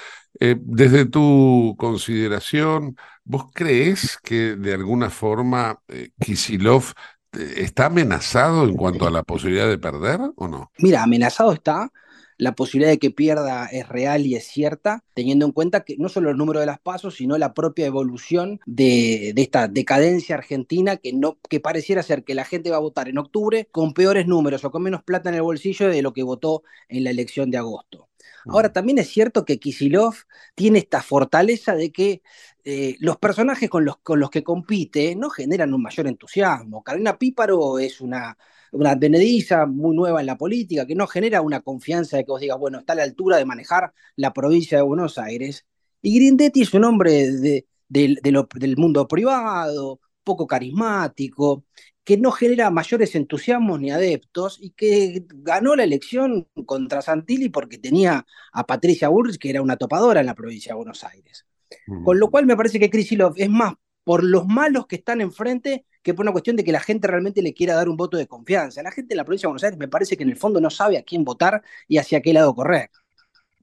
Eh, 0.40 0.56
desde 0.58 1.04
tu 1.06 1.76
consideración, 1.78 2.96
¿vos 3.24 3.46
crees 3.52 4.18
que 4.22 4.56
de 4.56 4.74
alguna 4.74 5.10
forma 5.10 5.78
eh, 5.88 6.10
Kisilov 6.18 6.92
eh, 7.32 7.54
está 7.58 7.86
amenazado 7.86 8.64
en 8.64 8.74
cuanto 8.74 9.06
a 9.06 9.10
la 9.10 9.22
posibilidad 9.22 9.68
de 9.68 9.78
perder 9.78 10.20
o 10.36 10.48
no? 10.48 10.70
Mira, 10.78 11.02
amenazado 11.02 11.52
está, 11.52 11.90
la 12.42 12.56
posibilidad 12.56 12.90
de 12.90 12.98
que 12.98 13.12
pierda 13.12 13.66
es 13.66 13.88
real 13.88 14.26
y 14.26 14.34
es 14.34 14.44
cierta, 14.48 15.04
teniendo 15.14 15.46
en 15.46 15.52
cuenta 15.52 15.84
que 15.84 15.96
no 15.96 16.08
solo 16.08 16.28
el 16.30 16.36
número 16.36 16.58
de 16.58 16.66
las 16.66 16.80
pasos, 16.80 17.14
sino 17.14 17.38
la 17.38 17.54
propia 17.54 17.86
evolución 17.86 18.58
de, 18.66 19.32
de, 19.32 19.42
esta 19.42 19.68
decadencia 19.68 20.34
argentina 20.34 20.96
que, 20.96 21.12
no, 21.12 21.38
que 21.48 21.60
pareciera 21.60 22.02
ser 22.02 22.24
que 22.24 22.34
la 22.34 22.44
gente 22.44 22.70
va 22.70 22.78
a 22.78 22.80
votar 22.80 23.08
en 23.08 23.18
octubre 23.18 23.68
con 23.70 23.94
peores 23.94 24.26
números 24.26 24.64
o 24.64 24.72
con 24.72 24.82
menos 24.82 25.04
plata 25.04 25.28
en 25.28 25.36
el 25.36 25.42
bolsillo 25.42 25.88
de 25.88 26.02
lo 26.02 26.12
que 26.12 26.24
votó 26.24 26.64
en 26.88 27.04
la 27.04 27.10
elección 27.10 27.48
de 27.52 27.58
agosto. 27.58 28.08
Ahora, 28.46 28.72
también 28.72 28.98
es 28.98 29.08
cierto 29.08 29.44
que 29.44 29.58
Kisilov 29.58 30.14
tiene 30.54 30.80
esta 30.80 31.00
fortaleza 31.00 31.76
de 31.76 31.92
que 31.92 32.22
eh, 32.64 32.96
los 33.00 33.16
personajes 33.18 33.68
con 33.68 33.84
los, 33.84 34.30
que 34.30 34.44
compite 34.44 35.16
no 35.16 35.30
generan 35.30 35.74
un 35.74 35.82
mayor 35.82 36.06
entusiasmo. 36.06 36.82
Carolina 36.82 37.18
Píparo 37.18 37.78
es 37.78 38.00
una, 38.00 38.36
una 38.72 38.90
advenediza 38.92 39.66
muy 39.66 39.96
nueva 39.96 40.20
en 40.20 40.26
la 40.26 40.38
política, 40.38 40.86
que 40.86 40.94
no 40.94 41.06
genera 41.06 41.40
una 41.40 41.60
confianza 41.60 42.16
de 42.16 42.24
que 42.24 42.30
vos 42.30 42.40
digas, 42.40 42.58
bueno, 42.58 42.78
está 42.78 42.92
a 42.92 42.96
la 42.96 43.02
altura 43.04 43.36
de 43.36 43.44
manejar 43.44 43.92
la 44.16 44.32
provincia 44.32 44.78
de 44.78 44.84
Buenos 44.84 45.18
Aires. 45.18 45.66
Y 46.02 46.16
Grindetti 46.16 46.62
es 46.62 46.74
un 46.74 46.84
hombre 46.84 47.30
del 47.88 48.76
mundo 48.76 49.08
privado, 49.08 50.00
poco 50.24 50.46
carismático, 50.46 51.64
que 52.04 52.16
no 52.16 52.32
genera 52.32 52.70
mayores 52.70 53.14
entusiasmos 53.14 53.80
ni 53.80 53.90
adeptos 53.90 54.58
y 54.60 54.70
que 54.70 55.24
ganó 55.28 55.76
la 55.76 55.84
elección 55.84 56.48
contra 56.66 57.02
Santilli 57.02 57.48
porque 57.48 57.78
tenía 57.78 58.26
a 58.52 58.66
Patricia 58.66 59.08
Burrich, 59.08 59.38
que 59.38 59.50
era 59.50 59.62
una 59.62 59.76
topadora 59.76 60.20
en 60.20 60.26
la 60.26 60.34
provincia 60.34 60.72
de 60.72 60.76
Buenos 60.76 61.04
Aires. 61.04 61.46
Con 62.04 62.18
lo 62.18 62.30
cual 62.30 62.46
me 62.46 62.56
parece 62.56 62.78
que 62.78 62.90
Krisilov 62.90 63.34
es 63.36 63.50
más 63.50 63.74
por 64.04 64.24
los 64.24 64.46
malos 64.46 64.86
que 64.86 64.96
están 64.96 65.20
enfrente 65.20 65.84
que 66.02 66.14
por 66.14 66.24
una 66.24 66.32
cuestión 66.32 66.56
de 66.56 66.64
que 66.64 66.72
la 66.72 66.80
gente 66.80 67.06
realmente 67.06 67.42
le 67.42 67.54
quiera 67.54 67.74
dar 67.74 67.88
un 67.88 67.96
voto 67.96 68.16
de 68.16 68.26
confianza. 68.26 68.82
La 68.82 68.90
gente 68.90 69.14
en 69.14 69.18
la 69.18 69.24
provincia 69.24 69.46
de 69.46 69.50
Buenos 69.50 69.62
Aires 69.62 69.78
me 69.78 69.88
parece 69.88 70.16
que 70.16 70.24
en 70.24 70.30
el 70.30 70.36
fondo 70.36 70.60
no 70.60 70.70
sabe 70.70 70.98
a 70.98 71.02
quién 71.02 71.24
votar 71.24 71.62
y 71.86 71.98
hacia 71.98 72.20
qué 72.20 72.32
lado 72.32 72.54
correr. 72.54 72.90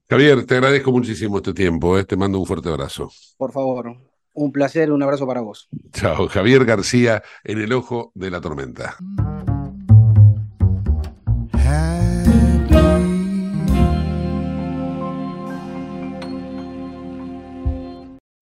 Javier, 0.08 0.44
te 0.44 0.54
agradezco 0.54 0.90
muchísimo 0.90 1.36
este 1.36 1.52
tiempo, 1.52 1.98
¿eh? 1.98 2.04
te 2.04 2.16
mando 2.16 2.38
un 2.38 2.46
fuerte 2.46 2.68
abrazo. 2.68 3.12
Por 3.36 3.52
favor, 3.52 3.96
un 4.32 4.52
placer, 4.52 4.90
un 4.90 5.02
abrazo 5.02 5.26
para 5.26 5.40
vos. 5.40 5.68
Chao, 5.92 6.26
Javier 6.28 6.64
García 6.64 7.22
en 7.44 7.60
el 7.60 7.72
ojo 7.72 8.10
de 8.14 8.30
la 8.30 8.40
tormenta. 8.40 8.96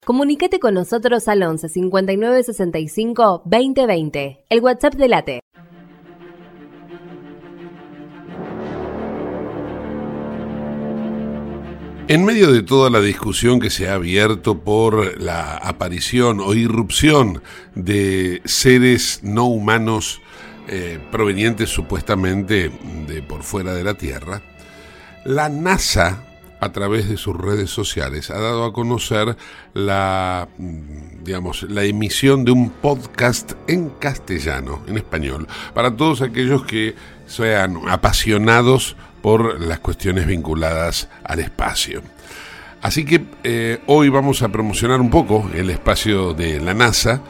Comunicate 0.08 0.58
con 0.58 0.72
nosotros 0.72 1.28
al 1.28 1.42
11 1.42 1.68
59 1.68 2.42
65 2.42 3.42
20 3.44 3.86
20, 3.86 4.44
el 4.48 4.60
WhatsApp 4.60 4.94
de 4.94 5.08
Late. 5.08 5.40
En 12.08 12.24
medio 12.24 12.50
de 12.50 12.62
toda 12.62 12.88
la 12.88 13.02
discusión 13.02 13.60
que 13.60 13.68
se 13.68 13.90
ha 13.90 13.96
abierto 13.96 14.60
por 14.60 15.20
la 15.20 15.58
aparición 15.58 16.40
o 16.40 16.54
irrupción 16.54 17.42
de 17.74 18.40
seres 18.46 19.20
no 19.22 19.44
humanos 19.44 20.22
eh, 20.68 20.98
provenientes 21.12 21.68
supuestamente 21.68 22.72
de 23.06 23.20
por 23.20 23.42
fuera 23.42 23.74
de 23.74 23.84
la 23.84 23.92
Tierra, 23.92 24.40
la 25.26 25.50
NASA 25.50 26.27
a 26.60 26.72
través 26.72 27.08
de 27.08 27.16
sus 27.16 27.36
redes 27.36 27.70
sociales 27.70 28.30
ha 28.30 28.40
dado 28.40 28.64
a 28.64 28.72
conocer 28.72 29.36
la 29.74 30.48
digamos 30.58 31.62
la 31.64 31.84
emisión 31.84 32.44
de 32.44 32.52
un 32.52 32.70
podcast 32.70 33.52
en 33.66 33.90
castellano, 33.90 34.82
en 34.86 34.96
español, 34.96 35.46
para 35.74 35.94
todos 35.96 36.22
aquellos 36.22 36.64
que 36.64 36.94
sean 37.26 37.80
apasionados 37.88 38.96
por 39.22 39.60
las 39.60 39.80
cuestiones 39.80 40.26
vinculadas 40.26 41.08
al 41.24 41.40
espacio. 41.40 42.02
Así 42.80 43.04
que 43.04 43.24
eh, 43.42 43.80
hoy 43.86 44.08
vamos 44.08 44.42
a 44.42 44.48
promocionar 44.48 45.00
un 45.00 45.10
poco 45.10 45.50
el 45.54 45.68
espacio 45.70 46.32
de 46.32 46.60
la 46.60 46.74
NASA. 46.74 47.20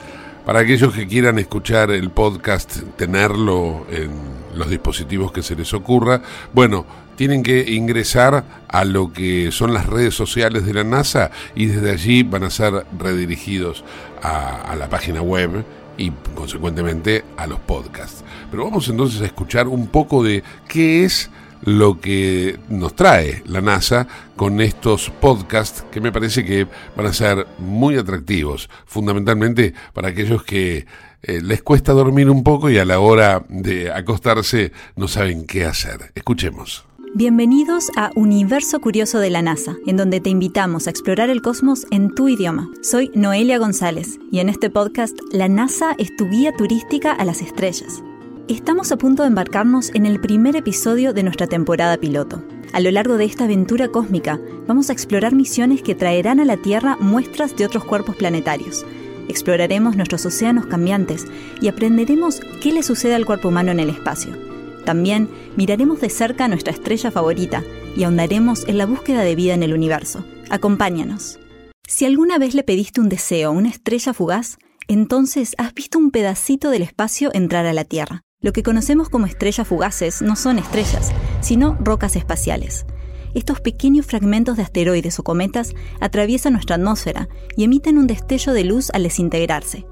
Para 0.44 0.60
aquellos 0.60 0.94
que 0.94 1.06
quieran 1.06 1.38
escuchar 1.38 1.90
el 1.90 2.10
podcast, 2.10 2.78
tenerlo 2.96 3.86
en 3.90 4.10
los 4.54 4.70
dispositivos 4.70 5.30
que 5.30 5.42
se 5.42 5.54
les 5.54 5.74
ocurra, 5.74 6.22
bueno, 6.54 6.86
tienen 7.18 7.42
que 7.42 7.72
ingresar 7.72 8.44
a 8.68 8.84
lo 8.84 9.12
que 9.12 9.50
son 9.50 9.74
las 9.74 9.86
redes 9.86 10.14
sociales 10.14 10.64
de 10.64 10.72
la 10.72 10.84
NASA 10.84 11.32
y 11.56 11.66
desde 11.66 11.90
allí 11.90 12.22
van 12.22 12.44
a 12.44 12.50
ser 12.50 12.86
redirigidos 12.96 13.84
a, 14.22 14.76
la 14.78 14.88
página 14.88 15.20
web 15.20 15.64
y 15.96 16.12
consecuentemente 16.36 17.24
a 17.36 17.48
los 17.48 17.58
podcasts. 17.58 18.22
Pero 18.52 18.66
vamos 18.66 18.88
entonces 18.88 19.20
a 19.20 19.26
escuchar 19.26 19.66
un 19.66 19.88
poco 19.88 20.22
de 20.22 20.44
qué 20.68 21.04
es 21.04 21.28
lo 21.62 22.00
que 22.00 22.56
nos 22.68 22.94
trae 22.94 23.42
la 23.46 23.62
NASA 23.62 24.06
con 24.36 24.60
estos 24.60 25.10
podcasts 25.10 25.84
que 25.90 26.00
me 26.00 26.12
parece 26.12 26.44
que 26.44 26.68
van 26.94 27.06
a 27.06 27.12
ser 27.12 27.48
muy 27.58 27.96
atractivos, 27.96 28.70
fundamentalmente 28.86 29.74
para 29.92 30.10
aquellos 30.10 30.44
que 30.44 30.86
eh, 31.24 31.40
les 31.42 31.62
cuesta 31.62 31.92
dormir 31.94 32.30
un 32.30 32.44
poco 32.44 32.70
y 32.70 32.78
a 32.78 32.84
la 32.84 33.00
hora 33.00 33.42
de 33.48 33.90
acostarse 33.90 34.70
no 34.94 35.08
saben 35.08 35.46
qué 35.46 35.64
hacer. 35.64 36.12
Escuchemos. 36.14 36.87
Bienvenidos 37.14 37.90
a 37.96 38.10
Universo 38.16 38.80
Curioso 38.80 39.18
de 39.18 39.30
la 39.30 39.40
NASA, 39.40 39.76
en 39.86 39.96
donde 39.96 40.20
te 40.20 40.28
invitamos 40.28 40.86
a 40.86 40.90
explorar 40.90 41.30
el 41.30 41.40
cosmos 41.40 41.86
en 41.90 42.14
tu 42.14 42.28
idioma. 42.28 42.70
Soy 42.82 43.10
Noelia 43.14 43.58
González 43.58 44.18
y 44.30 44.40
en 44.40 44.50
este 44.50 44.68
podcast 44.68 45.18
la 45.32 45.48
NASA 45.48 45.94
es 45.96 46.14
tu 46.16 46.28
guía 46.28 46.52
turística 46.52 47.12
a 47.12 47.24
las 47.24 47.40
estrellas. 47.40 48.02
Estamos 48.46 48.92
a 48.92 48.98
punto 48.98 49.22
de 49.22 49.28
embarcarnos 49.28 49.90
en 49.94 50.04
el 50.04 50.20
primer 50.20 50.54
episodio 50.54 51.14
de 51.14 51.22
nuestra 51.22 51.46
temporada 51.46 51.96
piloto. 51.96 52.44
A 52.74 52.80
lo 52.80 52.90
largo 52.90 53.16
de 53.16 53.24
esta 53.24 53.44
aventura 53.44 53.88
cósmica, 53.88 54.38
vamos 54.66 54.90
a 54.90 54.92
explorar 54.92 55.34
misiones 55.34 55.82
que 55.82 55.94
traerán 55.94 56.40
a 56.40 56.44
la 56.44 56.58
Tierra 56.58 56.98
muestras 57.00 57.56
de 57.56 57.64
otros 57.64 57.84
cuerpos 57.84 58.16
planetarios. 58.16 58.84
Exploraremos 59.28 59.96
nuestros 59.96 60.26
océanos 60.26 60.66
cambiantes 60.66 61.26
y 61.62 61.68
aprenderemos 61.68 62.40
qué 62.60 62.72
le 62.72 62.82
sucede 62.82 63.14
al 63.14 63.26
cuerpo 63.26 63.48
humano 63.48 63.72
en 63.72 63.80
el 63.80 63.88
espacio. 63.88 64.57
También 64.88 65.28
miraremos 65.54 66.00
de 66.00 66.08
cerca 66.08 66.48
nuestra 66.48 66.72
estrella 66.72 67.10
favorita 67.10 67.62
y 67.94 68.04
ahondaremos 68.04 68.66
en 68.68 68.78
la 68.78 68.86
búsqueda 68.86 69.20
de 69.20 69.34
vida 69.34 69.52
en 69.52 69.62
el 69.62 69.74
universo. 69.74 70.24
Acompáñanos. 70.48 71.38
Si 71.86 72.06
alguna 72.06 72.38
vez 72.38 72.54
le 72.54 72.62
pediste 72.62 73.02
un 73.02 73.10
deseo 73.10 73.50
a 73.50 73.52
una 73.52 73.68
estrella 73.68 74.14
fugaz, 74.14 74.56
entonces 74.86 75.54
has 75.58 75.74
visto 75.74 75.98
un 75.98 76.10
pedacito 76.10 76.70
del 76.70 76.80
espacio 76.80 77.28
entrar 77.34 77.66
a 77.66 77.74
la 77.74 77.84
Tierra. 77.84 78.22
Lo 78.40 78.54
que 78.54 78.62
conocemos 78.62 79.10
como 79.10 79.26
estrellas 79.26 79.68
fugaces 79.68 80.22
no 80.22 80.36
son 80.36 80.58
estrellas, 80.58 81.12
sino 81.42 81.76
rocas 81.80 82.16
espaciales. 82.16 82.86
Estos 83.34 83.60
pequeños 83.60 84.06
fragmentos 84.06 84.56
de 84.56 84.62
asteroides 84.62 85.18
o 85.18 85.22
cometas 85.22 85.74
atraviesan 86.00 86.54
nuestra 86.54 86.76
atmósfera 86.76 87.28
y 87.58 87.64
emiten 87.64 87.98
un 87.98 88.06
destello 88.06 88.54
de 88.54 88.64
luz 88.64 88.88
al 88.94 89.02
desintegrarse. 89.02 89.84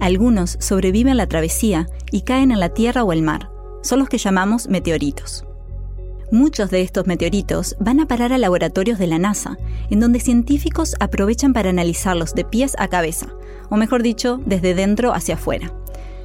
Algunos 0.00 0.58
sobreviven 0.60 1.16
la 1.16 1.28
travesía 1.28 1.86
y 2.10 2.24
caen 2.24 2.50
en 2.50 2.60
la 2.60 2.74
Tierra 2.74 3.04
o 3.04 3.12
el 3.14 3.22
mar. 3.22 3.53
Son 3.84 3.98
los 3.98 4.08
que 4.08 4.16
llamamos 4.16 4.66
meteoritos. 4.66 5.44
Muchos 6.32 6.70
de 6.70 6.80
estos 6.80 7.06
meteoritos 7.06 7.76
van 7.78 8.00
a 8.00 8.06
parar 8.06 8.32
a 8.32 8.38
laboratorios 8.38 8.98
de 8.98 9.06
la 9.06 9.18
NASA, 9.18 9.58
en 9.90 10.00
donde 10.00 10.20
científicos 10.20 10.96
aprovechan 11.00 11.52
para 11.52 11.68
analizarlos 11.68 12.34
de 12.34 12.46
pies 12.46 12.74
a 12.78 12.88
cabeza, 12.88 13.26
o 13.68 13.76
mejor 13.76 14.02
dicho, 14.02 14.40
desde 14.46 14.74
dentro 14.74 15.12
hacia 15.12 15.34
afuera. 15.34 15.70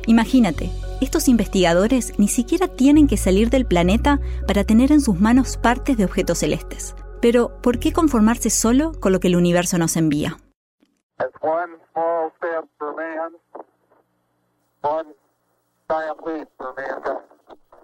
Imagínate, 0.07 0.71
estos 1.01 1.27
investigadores 1.27 2.17
ni 2.17 2.29
siquiera 2.29 2.69
tienen 2.69 3.07
que 3.07 3.17
salir 3.17 3.49
del 3.49 3.65
planeta 3.65 4.21
para 4.47 4.63
tener 4.63 4.93
en 4.93 5.01
sus 5.01 5.19
manos 5.19 5.57
partes 5.57 5.97
de 5.97 6.05
objetos 6.05 6.37
celestes. 6.37 6.95
Pero, 7.21 7.61
¿por 7.61 7.77
qué 7.79 7.91
conformarse 7.91 8.49
solo 8.49 8.93
con 9.01 9.11
lo 9.11 9.19
que 9.19 9.27
el 9.27 9.35
universo 9.35 9.77
nos 9.77 9.97
envía? 9.97 10.37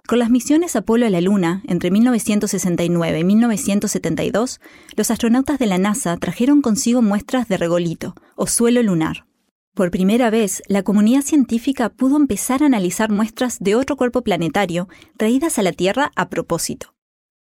Con 0.08 0.20
las 0.20 0.30
misiones 0.30 0.76
Apolo 0.76 1.08
a 1.08 1.10
la 1.10 1.20
Luna 1.20 1.64
entre 1.68 1.90
1969 1.90 3.20
y 3.20 3.24
1972, 3.24 4.62
los 4.96 5.10
astronautas 5.10 5.58
de 5.58 5.66
la 5.66 5.80
NASA 5.80 6.16
trajeron 6.18 6.62
consigo 6.62 7.02
muestras 7.02 7.48
de 7.48 7.58
regolito, 7.58 8.14
o 8.36 8.46
suelo 8.46 8.84
lunar. 8.84 9.26
Por 9.74 9.90
primera 9.90 10.30
vez, 10.30 10.62
la 10.68 10.84
comunidad 10.84 11.24
científica 11.24 11.90
pudo 11.90 12.18
empezar 12.18 12.62
a 12.62 12.68
analizar 12.68 13.10
muestras 13.10 13.58
de 13.60 13.74
otro 13.74 13.98
cuerpo 13.98 14.22
planetario 14.22 14.88
traídas 15.18 15.58
a 15.58 15.64
la 15.64 15.74
Tierra 15.74 16.12
a 16.16 16.30
propósito. 16.30 16.94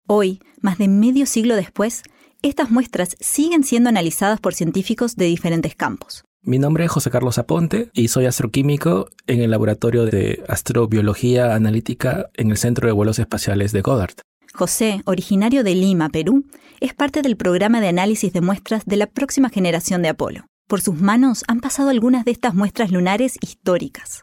Hoy, 0.07 0.39
más 0.61 0.77
de 0.77 0.87
medio 0.87 1.25
siglo 1.25 1.55
después, 1.55 2.03
estas 2.43 2.69
muestras 2.69 3.15
siguen 3.19 3.63
siendo 3.63 3.89
analizadas 3.89 4.39
por 4.39 4.53
científicos 4.53 5.15
de 5.15 5.25
diferentes 5.25 5.75
campos. 5.75 6.23
Mi 6.45 6.59
nombre 6.59 6.83
es 6.83 6.91
José 6.91 7.09
Carlos 7.09 7.37
Aponte 7.37 7.89
y 7.93 8.09
soy 8.09 8.25
astroquímico 8.25 9.07
en 9.27 9.39
el 9.39 9.49
Laboratorio 9.49 10.03
de 10.03 10.43
Astrobiología 10.49 11.55
Analítica 11.55 12.29
en 12.33 12.51
el 12.51 12.57
Centro 12.57 12.85
de 12.85 12.91
Vuelos 12.91 13.17
Espaciales 13.17 13.71
de 13.71 13.81
Goddard. 13.81 14.15
José, 14.53 15.01
originario 15.05 15.63
de 15.63 15.73
Lima, 15.73 16.09
Perú, 16.09 16.43
es 16.81 16.93
parte 16.93 17.21
del 17.21 17.37
programa 17.37 17.79
de 17.79 17.87
análisis 17.87 18.33
de 18.33 18.41
muestras 18.41 18.83
de 18.85 18.97
la 18.97 19.07
próxima 19.07 19.47
generación 19.47 20.01
de 20.01 20.09
Apolo. 20.09 20.43
Por 20.67 20.81
sus 20.81 20.99
manos 20.99 21.45
han 21.47 21.61
pasado 21.61 21.91
algunas 21.91 22.25
de 22.25 22.31
estas 22.31 22.53
muestras 22.53 22.91
lunares 22.91 23.37
históricas. 23.39 24.21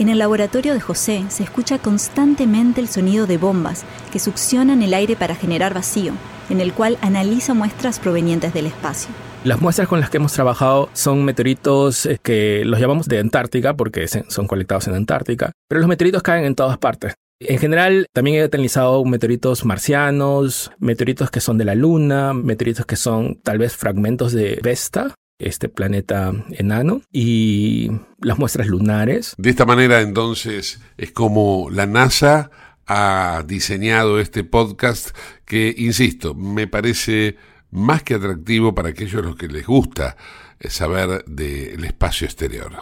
En 0.00 0.08
el 0.08 0.18
laboratorio 0.18 0.74
de 0.74 0.80
José 0.80 1.24
se 1.28 1.44
escucha 1.44 1.78
constantemente 1.78 2.80
el 2.80 2.88
sonido 2.88 3.28
de 3.28 3.38
bombas 3.38 3.84
que 4.10 4.18
succionan 4.18 4.82
el 4.82 4.92
aire 4.92 5.14
para 5.14 5.36
generar 5.36 5.72
vacío, 5.72 6.14
en 6.50 6.60
el 6.60 6.72
cual 6.72 6.98
analiza 7.00 7.54
muestras 7.54 8.00
provenientes 8.00 8.52
del 8.52 8.66
espacio. 8.66 9.10
Las 9.44 9.60
muestras 9.60 9.88
con 9.88 9.98
las 9.98 10.08
que 10.08 10.18
hemos 10.18 10.32
trabajado 10.32 10.88
son 10.92 11.24
meteoritos 11.24 12.06
eh, 12.06 12.20
que 12.22 12.64
los 12.64 12.78
llamamos 12.78 13.08
de 13.08 13.18
Antártica 13.18 13.74
porque 13.74 14.06
son 14.06 14.46
colectados 14.46 14.86
en 14.86 14.94
Antártica, 14.94 15.50
pero 15.68 15.80
los 15.80 15.88
meteoritos 15.88 16.22
caen 16.22 16.44
en 16.44 16.54
todas 16.54 16.78
partes. 16.78 17.14
En 17.40 17.58
general, 17.58 18.06
también 18.12 18.36
he 18.36 18.42
analizado 18.44 19.04
meteoritos 19.04 19.64
marcianos, 19.64 20.70
meteoritos 20.78 21.32
que 21.32 21.40
son 21.40 21.58
de 21.58 21.64
la 21.64 21.74
Luna, 21.74 22.34
meteoritos 22.34 22.86
que 22.86 22.94
son 22.94 23.40
tal 23.42 23.58
vez 23.58 23.74
fragmentos 23.76 24.30
de 24.30 24.60
Vesta, 24.62 25.16
este 25.40 25.68
planeta 25.68 26.32
enano, 26.50 27.02
y 27.10 27.90
las 28.20 28.38
muestras 28.38 28.68
lunares. 28.68 29.34
De 29.38 29.50
esta 29.50 29.66
manera, 29.66 30.02
entonces, 30.02 30.80
es 30.96 31.10
como 31.10 31.68
la 31.68 31.86
NASA 31.86 32.52
ha 32.86 33.42
diseñado 33.44 34.20
este 34.20 34.44
podcast 34.44 35.10
que, 35.44 35.74
insisto, 35.76 36.32
me 36.36 36.68
parece 36.68 37.36
más 37.72 38.02
que 38.02 38.14
atractivo 38.14 38.74
para 38.74 38.90
aquellos 38.90 39.22
a 39.22 39.26
los 39.26 39.36
que 39.36 39.48
les 39.48 39.66
gusta 39.66 40.16
eh, 40.60 40.70
saber 40.70 41.24
del 41.24 41.84
espacio 41.84 42.26
exterior. 42.26 42.72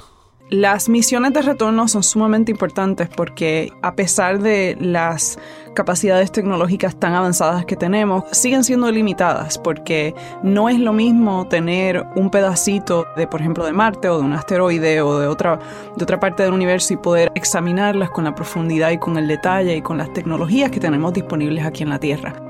Las 0.50 0.88
misiones 0.88 1.32
de 1.32 1.42
retorno 1.42 1.86
son 1.86 2.02
sumamente 2.02 2.50
importantes 2.50 3.08
porque 3.08 3.72
a 3.82 3.94
pesar 3.94 4.40
de 4.40 4.76
las 4.80 5.38
capacidades 5.76 6.32
tecnológicas 6.32 6.98
tan 6.98 7.14
avanzadas 7.14 7.64
que 7.66 7.76
tenemos, 7.76 8.24
siguen 8.32 8.64
siendo 8.64 8.90
limitadas 8.90 9.58
porque 9.58 10.12
no 10.42 10.68
es 10.68 10.80
lo 10.80 10.92
mismo 10.92 11.46
tener 11.46 12.04
un 12.16 12.32
pedacito 12.32 13.06
de, 13.16 13.28
por 13.28 13.40
ejemplo, 13.40 13.64
de 13.64 13.72
Marte 13.72 14.08
o 14.08 14.18
de 14.18 14.24
un 14.24 14.32
asteroide 14.32 15.00
o 15.02 15.20
de 15.20 15.28
otra, 15.28 15.60
de 15.96 16.02
otra 16.02 16.18
parte 16.18 16.42
del 16.42 16.52
universo 16.52 16.94
y 16.94 16.96
poder 16.96 17.30
examinarlas 17.36 18.10
con 18.10 18.24
la 18.24 18.34
profundidad 18.34 18.90
y 18.90 18.98
con 18.98 19.16
el 19.18 19.28
detalle 19.28 19.76
y 19.76 19.82
con 19.82 19.98
las 19.98 20.12
tecnologías 20.12 20.72
que 20.72 20.80
tenemos 20.80 21.12
disponibles 21.12 21.64
aquí 21.64 21.84
en 21.84 21.90
la 21.90 22.00
Tierra. 22.00 22.49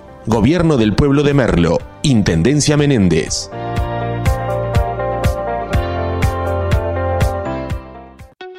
Gobierno 0.27 0.77
del 0.77 0.93
Pueblo 0.93 1.23
de 1.23 1.33
Merlo, 1.33 1.79
Intendencia 2.03 2.77
Menéndez. 2.77 3.49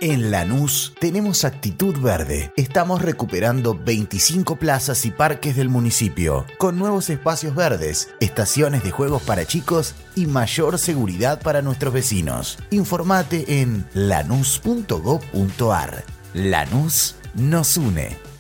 En 0.00 0.32
Lanús 0.32 0.92
tenemos 0.98 1.44
actitud 1.44 1.96
verde. 2.00 2.50
Estamos 2.56 3.00
recuperando 3.00 3.78
25 3.78 4.56
plazas 4.56 5.06
y 5.06 5.12
parques 5.12 5.54
del 5.54 5.68
municipio, 5.68 6.46
con 6.58 6.76
nuevos 6.80 7.08
espacios 7.10 7.54
verdes, 7.54 8.08
estaciones 8.18 8.82
de 8.82 8.90
juegos 8.90 9.22
para 9.22 9.44
chicos 9.44 9.94
y 10.16 10.26
mayor 10.26 10.80
seguridad 10.80 11.40
para 11.42 11.62
nuestros 11.62 11.94
vecinos. 11.94 12.58
Informate 12.72 13.60
en 13.60 13.86
lanús.gov.ar. 13.94 14.82
Lanús 16.34 17.14
nos 17.36 17.76
une. 17.76 18.31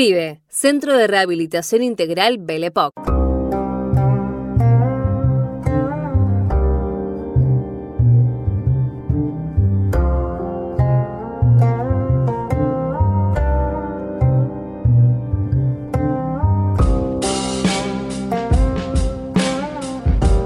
CRIBE, 0.00 0.40
Centro 0.48 0.96
de 0.96 1.06
Rehabilitación 1.06 1.82
Integral 1.82 2.38
Belepoc. 2.38 3.19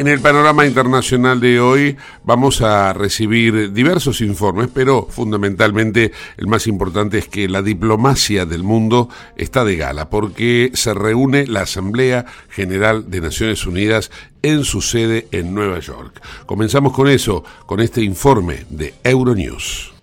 En 0.05 0.09
el 0.09 0.21
panorama 0.21 0.67
internacional 0.67 1.41
de 1.41 1.61
hoy 1.61 1.97
vamos 2.25 2.61
a 2.61 2.93
recibir 2.93 3.73
diversos 3.73 4.21
informes, 4.21 4.69
pero 4.71 5.07
fundamentalmente 5.09 6.13
el 6.37 6.47
más 6.47 6.67
importante 6.67 7.17
es 7.17 7.27
que 7.27 7.49
la 7.49 7.63
diplomacia 7.63 8.45
del 8.45 8.65
mundo 8.65 9.09
está 9.39 9.65
de 9.65 9.77
gala, 9.77 10.11
porque 10.11 10.71
se 10.75 10.93
reúne 10.93 11.47
la 11.47 11.63
Asamblea 11.63 12.27
General 12.51 13.11
de 13.11 13.23
Naciones 13.23 13.65
Unidas 13.67 14.11
en 14.43 14.65
su 14.65 14.83
sede 14.83 15.27
en 15.33 15.55
Nueva 15.55 15.79
York. 15.79 16.21
Comenzamos 16.45 16.93
con 16.93 17.09
eso, 17.09 17.43
con 17.65 17.81
este 17.81 18.03
informe 18.03 18.67
de 18.69 18.93
Euronews. 19.05 19.95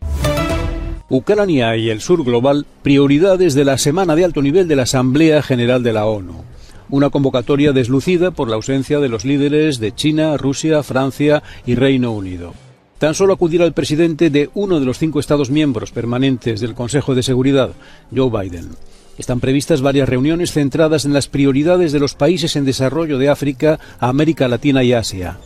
Ucrania 1.10 1.78
y 1.78 1.92
el 1.92 2.02
sur 2.02 2.24
global, 2.24 2.66
prioridades 2.82 3.54
de 3.54 3.66
la 3.66 3.78
semana 3.78 4.16
de 4.16 4.26
alto 4.26 4.42
nivel 4.42 4.68
de 4.68 4.78
la 4.78 4.84
Asamblea 4.84 5.44
General 5.44 5.84
de 5.84 5.94
la 5.94 6.08
ONU 6.08 6.44
una 6.92 7.10
convocatoria 7.10 7.72
deslucida 7.72 8.32
por 8.32 8.48
la 8.48 8.56
ausencia 8.56 9.00
de 9.00 9.10
los 9.10 9.26
líderes 9.26 9.80
de 9.80 9.94
China, 9.94 10.38
Rusia, 10.38 10.84
Francia 10.84 11.42
y 11.66 11.76
Reino 11.76 12.12
Unido. 12.12 12.54
Tan 13.00 13.16
solo 13.16 13.34
acudirá 13.34 13.66
el 13.66 13.74
presidente 13.74 14.30
de 14.30 14.52
uno 14.54 14.80
de 14.80 14.86
los 14.86 15.00
cinco 15.00 15.20
Estados 15.20 15.50
miembros 15.50 15.92
permanentes 15.92 16.62
del 16.62 16.76
Consejo 16.76 17.16
de 17.16 17.24
Seguridad, 17.24 17.72
Joe 18.16 18.30
Biden. 18.30 18.70
Están 19.18 19.40
previstas 19.40 19.82
varias 19.82 20.08
reuniones 20.08 20.52
centradas 20.52 21.06
en 21.06 21.14
las 21.14 21.28
prioridades 21.28 21.92
de 21.92 22.00
los 22.00 22.14
países 22.14 22.56
en 22.56 22.66
desarrollo 22.66 23.18
de 23.18 23.30
África, 23.30 23.80
América 24.00 24.48
Latina 24.48 24.84
y 24.84 24.94
Asia. 24.94 25.38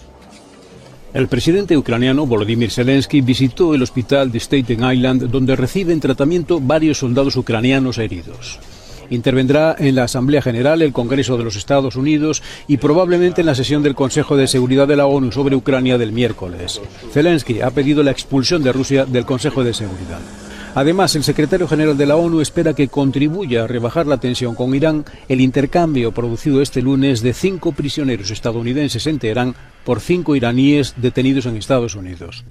El 1.14 1.30
presidente 1.30 1.78
ucraniano 1.78 2.26
Volodymyr 2.26 2.70
Zelensky 2.70 3.22
visitó 3.22 3.74
el 3.74 3.84
hospital 3.84 4.34
de 4.34 4.40
Staten 4.42 4.92
Island 4.92 5.30
donde 5.30 5.56
reciben 5.56 6.02
tratamiento 6.02 6.60
varios 6.60 6.98
soldados 6.98 7.38
ucranianos 7.38 8.00
heridos. 8.00 8.60
Intervendrá 9.10 9.76
en 9.78 9.96
la 9.96 10.04
Asamblea 10.04 10.41
General, 10.41 10.82
el 10.82 10.94
Congreso 10.94 11.38
de 11.38 11.44
los 11.44 11.56
Estados 11.56 11.96
Unidos 11.96 12.41
y 12.68 12.78
probablemente 12.78 13.41
en 13.41 13.48
la 13.48 13.56
sesión 13.56 13.84
del 13.84 13.96
Consejo 13.96 14.38
de 14.38 14.48
Seguridad 14.48 14.88
de 14.88 14.96
la 14.96 15.06
ONU 15.06 15.32
sobre 15.32 15.56
Ucrania 15.56 15.98
del 15.98 16.12
miércoles. 16.12 16.82
Zelensky 17.12 17.62
ha 17.62 17.72
pedido 17.72 18.04
la 18.04 18.12
expulsión 18.12 18.63
de 18.63 18.72
Rusia 18.72 19.06
del 19.06 19.26
Consejo 19.26 19.63
de 19.63 19.74
Seguridad. 19.74 20.20
Además, 20.76 21.15
el 21.15 21.24
secretario 21.24 21.70
general 21.70 21.98
de 21.98 22.06
la 22.06 22.18
ONU 22.18 22.41
espera 22.41 22.74
que 22.74 22.89
contribuya 22.89 23.63
a 23.63 23.68
rebajar 23.68 24.08
la 24.08 24.18
tensión 24.18 24.56
con 24.56 24.76
Irán 24.76 25.06
el 25.30 25.39
intercambio 25.39 26.12
producido 26.12 26.62
este 26.62 26.82
lunes 26.82 27.22
de 27.22 27.34
cinco 27.34 27.72
prisioneros 27.72 28.30
estadounidenses 28.30 29.08
en 29.08 29.18
Teherán 29.18 29.56
por 29.86 30.02
cinco 30.02 30.36
iraníes 30.36 30.94
detenidos 30.98 31.46
en 31.46 31.56
Estados 31.56 31.96
Unidos. 31.96 32.44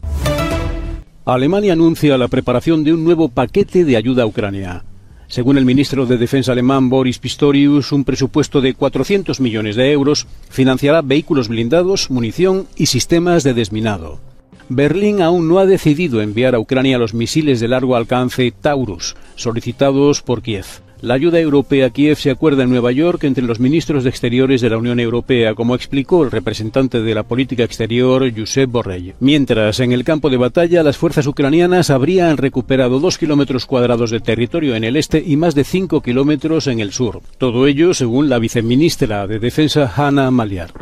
Alemania 1.26 1.74
anuncia 1.74 2.16
la 2.16 2.28
preparación 2.28 2.82
de 2.82 2.94
un 2.94 3.04
nuevo 3.04 3.28
paquete 3.28 3.84
de 3.84 3.96
ayuda 3.98 4.22
a 4.22 4.26
Ucrania. 4.26 4.84
Según 5.28 5.58
el 5.58 5.64
ministro 5.64 6.06
de 6.06 6.18
Defensa 6.18 6.52
alemán 6.52 6.90
Boris 6.90 7.18
Pistorius, 7.18 7.92
un 7.92 8.04
presupuesto 8.04 8.60
de 8.60 8.74
400 8.74 9.40
millones 9.40 9.76
de 9.76 9.90
euros 9.90 10.26
financiará 10.50 11.02
vehículos 11.02 11.48
blindados, 11.48 12.10
munición 12.10 12.66
y 12.76 12.86
sistemas 12.86 13.42
de 13.42 13.54
desminado. 13.54 14.20
Berlín 14.68 15.20
aún 15.20 15.48
no 15.48 15.58
ha 15.58 15.66
decidido 15.66 16.22
enviar 16.22 16.54
a 16.54 16.58
Ucrania 16.58 16.98
los 16.98 17.14
misiles 17.14 17.60
de 17.60 17.68
largo 17.68 17.96
alcance 17.96 18.52
Taurus, 18.52 19.16
solicitados 19.34 20.22
por 20.22 20.42
Kiev. 20.42 20.66
La 21.04 21.12
ayuda 21.12 21.38
europea 21.38 21.88
a 21.88 21.90
Kiev 21.90 22.16
se 22.16 22.30
acuerda 22.30 22.62
en 22.62 22.70
Nueva 22.70 22.90
York 22.90 23.24
entre 23.24 23.44
los 23.44 23.60
ministros 23.60 24.04
de 24.04 24.08
Exteriores 24.08 24.62
de 24.62 24.70
la 24.70 24.78
Unión 24.78 24.98
Europea, 24.98 25.54
como 25.54 25.74
explicó 25.74 26.24
el 26.24 26.30
representante 26.30 27.02
de 27.02 27.14
la 27.14 27.24
política 27.24 27.62
exterior, 27.62 28.24
Josep 28.34 28.70
Borrell. 28.70 29.12
Mientras, 29.20 29.80
en 29.80 29.92
el 29.92 30.02
campo 30.02 30.30
de 30.30 30.38
batalla, 30.38 30.82
las 30.82 30.96
fuerzas 30.96 31.26
ucranianas 31.26 31.90
habrían 31.90 32.38
recuperado 32.38 33.00
dos 33.00 33.18
kilómetros 33.18 33.66
cuadrados 33.66 34.12
de 34.12 34.20
territorio 34.20 34.76
en 34.76 34.84
el 34.84 34.96
este 34.96 35.22
y 35.22 35.36
más 35.36 35.54
de 35.54 35.64
cinco 35.64 36.00
kilómetros 36.00 36.68
en 36.68 36.80
el 36.80 36.90
sur. 36.90 37.20
Todo 37.36 37.66
ello, 37.66 37.92
según 37.92 38.30
la 38.30 38.38
viceministra 38.38 39.26
de 39.26 39.38
Defensa, 39.38 39.92
Hanna 39.94 40.30
Maliar. 40.30 40.72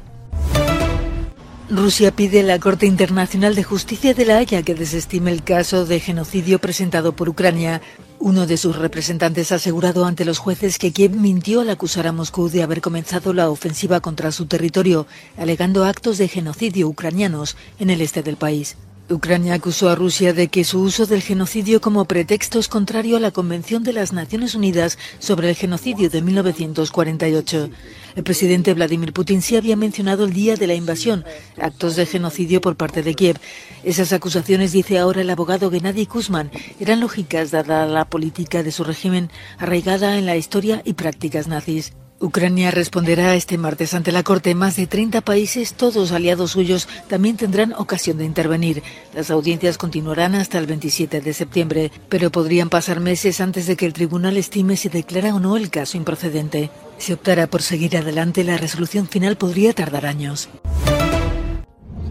Rusia 1.68 2.12
pide 2.12 2.40
a 2.40 2.44
la 2.44 2.58
Corte 2.60 2.86
Internacional 2.86 3.54
de 3.54 3.64
Justicia 3.64 4.12
de 4.14 4.26
la 4.26 4.36
Haya 4.36 4.62
que 4.62 4.74
desestime 4.74 5.32
el 5.32 5.42
caso 5.42 5.86
de 5.86 6.00
genocidio 6.00 6.58
presentado 6.58 7.12
por 7.12 7.30
Ucrania. 7.30 7.80
Uno 8.24 8.46
de 8.46 8.56
sus 8.56 8.76
representantes 8.76 9.50
ha 9.50 9.56
asegurado 9.56 10.04
ante 10.04 10.24
los 10.24 10.38
jueces 10.38 10.78
que 10.78 10.92
Kiev 10.92 11.10
mintió 11.10 11.60
al 11.60 11.70
acusar 11.70 12.06
a 12.06 12.12
Moscú 12.12 12.48
de 12.48 12.62
haber 12.62 12.80
comenzado 12.80 13.32
la 13.32 13.50
ofensiva 13.50 13.98
contra 13.98 14.30
su 14.30 14.46
territorio, 14.46 15.08
alegando 15.36 15.84
actos 15.84 16.18
de 16.18 16.28
genocidio 16.28 16.86
ucranianos 16.86 17.56
en 17.80 17.90
el 17.90 18.00
este 18.00 18.22
del 18.22 18.36
país. 18.36 18.76
Ucrania 19.10 19.54
acusó 19.54 19.90
a 19.90 19.96
Rusia 19.96 20.32
de 20.32 20.46
que 20.46 20.62
su 20.62 20.80
uso 20.80 21.06
del 21.06 21.20
genocidio 21.20 21.80
como 21.80 22.04
pretexto 22.04 22.60
es 22.60 22.68
contrario 22.68 23.16
a 23.16 23.20
la 23.20 23.32
Convención 23.32 23.82
de 23.82 23.92
las 23.92 24.12
Naciones 24.12 24.54
Unidas 24.54 24.98
sobre 25.18 25.48
el 25.48 25.56
Genocidio 25.56 26.08
de 26.08 26.22
1948. 26.22 27.70
El 28.14 28.24
presidente 28.24 28.74
Vladimir 28.74 29.12
Putin 29.12 29.42
sí 29.42 29.56
había 29.56 29.76
mencionado 29.76 30.24
el 30.24 30.32
día 30.32 30.56
de 30.56 30.66
la 30.66 30.74
invasión, 30.74 31.24
actos 31.60 31.96
de 31.96 32.06
genocidio 32.06 32.60
por 32.60 32.76
parte 32.76 33.02
de 33.02 33.14
Kiev. 33.14 33.38
Esas 33.84 34.12
acusaciones, 34.12 34.72
dice 34.72 34.98
ahora 34.98 35.22
el 35.22 35.30
abogado 35.30 35.70
Gennady 35.70 36.06
Kuzman, 36.06 36.50
eran 36.78 37.00
lógicas 37.00 37.50
dada 37.50 37.86
la 37.86 38.04
política 38.04 38.62
de 38.62 38.72
su 38.72 38.84
régimen 38.84 39.30
arraigada 39.58 40.18
en 40.18 40.26
la 40.26 40.36
historia 40.36 40.82
y 40.84 40.92
prácticas 40.92 41.48
nazis. 41.48 41.94
Ucrania 42.22 42.70
responderá 42.70 43.34
este 43.34 43.58
martes 43.58 43.94
ante 43.94 44.12
la 44.12 44.22
Corte. 44.22 44.54
Más 44.54 44.76
de 44.76 44.86
30 44.86 45.22
países, 45.22 45.74
todos 45.74 46.12
aliados 46.12 46.52
suyos, 46.52 46.88
también 47.08 47.36
tendrán 47.36 47.72
ocasión 47.72 48.16
de 48.16 48.24
intervenir. 48.24 48.84
Las 49.12 49.32
audiencias 49.32 49.76
continuarán 49.76 50.36
hasta 50.36 50.58
el 50.58 50.66
27 50.66 51.20
de 51.20 51.34
septiembre, 51.34 51.90
pero 52.08 52.30
podrían 52.30 52.70
pasar 52.70 53.00
meses 53.00 53.40
antes 53.40 53.66
de 53.66 53.76
que 53.76 53.86
el 53.86 53.92
tribunal 53.92 54.36
estime 54.36 54.76
si 54.76 54.88
declara 54.88 55.34
o 55.34 55.40
no 55.40 55.56
el 55.56 55.68
caso 55.68 55.96
improcedente. 55.96 56.70
Si 56.96 57.12
optara 57.12 57.48
por 57.48 57.60
seguir 57.60 57.96
adelante, 57.96 58.44
la 58.44 58.56
resolución 58.56 59.08
final 59.08 59.34
podría 59.34 59.72
tardar 59.72 60.06
años. 60.06 60.48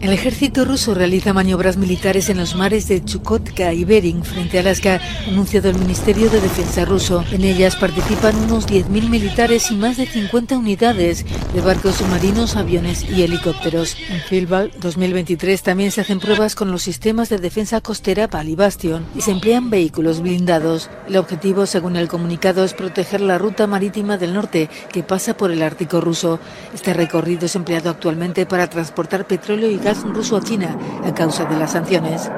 El 0.02 0.12
ejército 0.12 0.64
ruso 0.64 0.94
realiza 0.94 1.32
maniobras 1.32 1.76
militares 1.76 2.28
en 2.28 2.38
los 2.38 2.56
mares 2.56 2.88
de 2.88 3.04
Chukotka 3.04 3.72
y 3.72 3.84
Bering 3.84 4.24
frente 4.24 4.58
a 4.58 4.60
Alaska, 4.62 5.00
anunciado 5.28 5.70
el 5.70 5.78
Ministerio 5.78 6.28
de 6.28 6.40
Defensa 6.40 6.84
ruso. 6.84 7.24
En 7.30 7.44
ellas 7.44 7.76
participan 7.76 8.34
unos 8.34 8.66
10.000 8.66 9.08
militares 9.08 9.70
y 9.70 9.76
más 9.76 9.98
de 9.98 10.06
50 10.06 10.58
unidades 10.58 11.24
de 11.54 11.60
barcos 11.60 11.94
submarinos, 11.94 12.56
aviones 12.56 13.08
y 13.08 13.22
helicópteros. 13.22 13.96
En 14.10 14.20
Filbal 14.22 14.72
2023 14.80 15.62
también 15.62 15.92
se 15.92 16.00
hacen 16.00 16.18
pruebas 16.18 16.56
con 16.56 16.72
los 16.72 16.82
sistemas 16.82 17.28
de 17.28 17.38
defensa 17.38 17.80
costera 17.80 18.26
PAL 18.26 18.48
y 18.48 18.56
Bastion 18.56 19.06
y 19.14 19.20
se 19.20 19.30
emplean 19.30 19.70
vehículos 19.70 20.20
blindados. 20.20 20.90
El 21.06 21.16
objetivo, 21.16 21.64
según 21.64 21.94
el 21.94 22.08
comunicado, 22.08 22.64
es 22.64 22.74
proteger 22.74 23.20
la 23.20 23.38
ruta 23.38 23.68
marítima 23.68 24.18
del 24.18 24.34
norte 24.34 24.68
que 24.92 25.04
pasa 25.04 25.36
por 25.36 25.52
el 25.52 25.62
Ártico 25.62 26.00
ruso. 26.00 26.40
Este 26.74 26.92
recorrido 26.92 27.46
es 27.46 27.54
empleado 27.54 27.88
actualmente 27.88 28.46
para 28.46 28.68
transportar 28.68 29.28
petróleo 29.28 29.70
y 29.70 29.76
gas 29.76 29.91
ruso 30.02 30.36
a 30.36 30.40
China 30.40 30.76
a 31.04 31.14
causa 31.14 31.44
de 31.44 31.56
las 31.56 31.72
sanciones. 31.72 32.30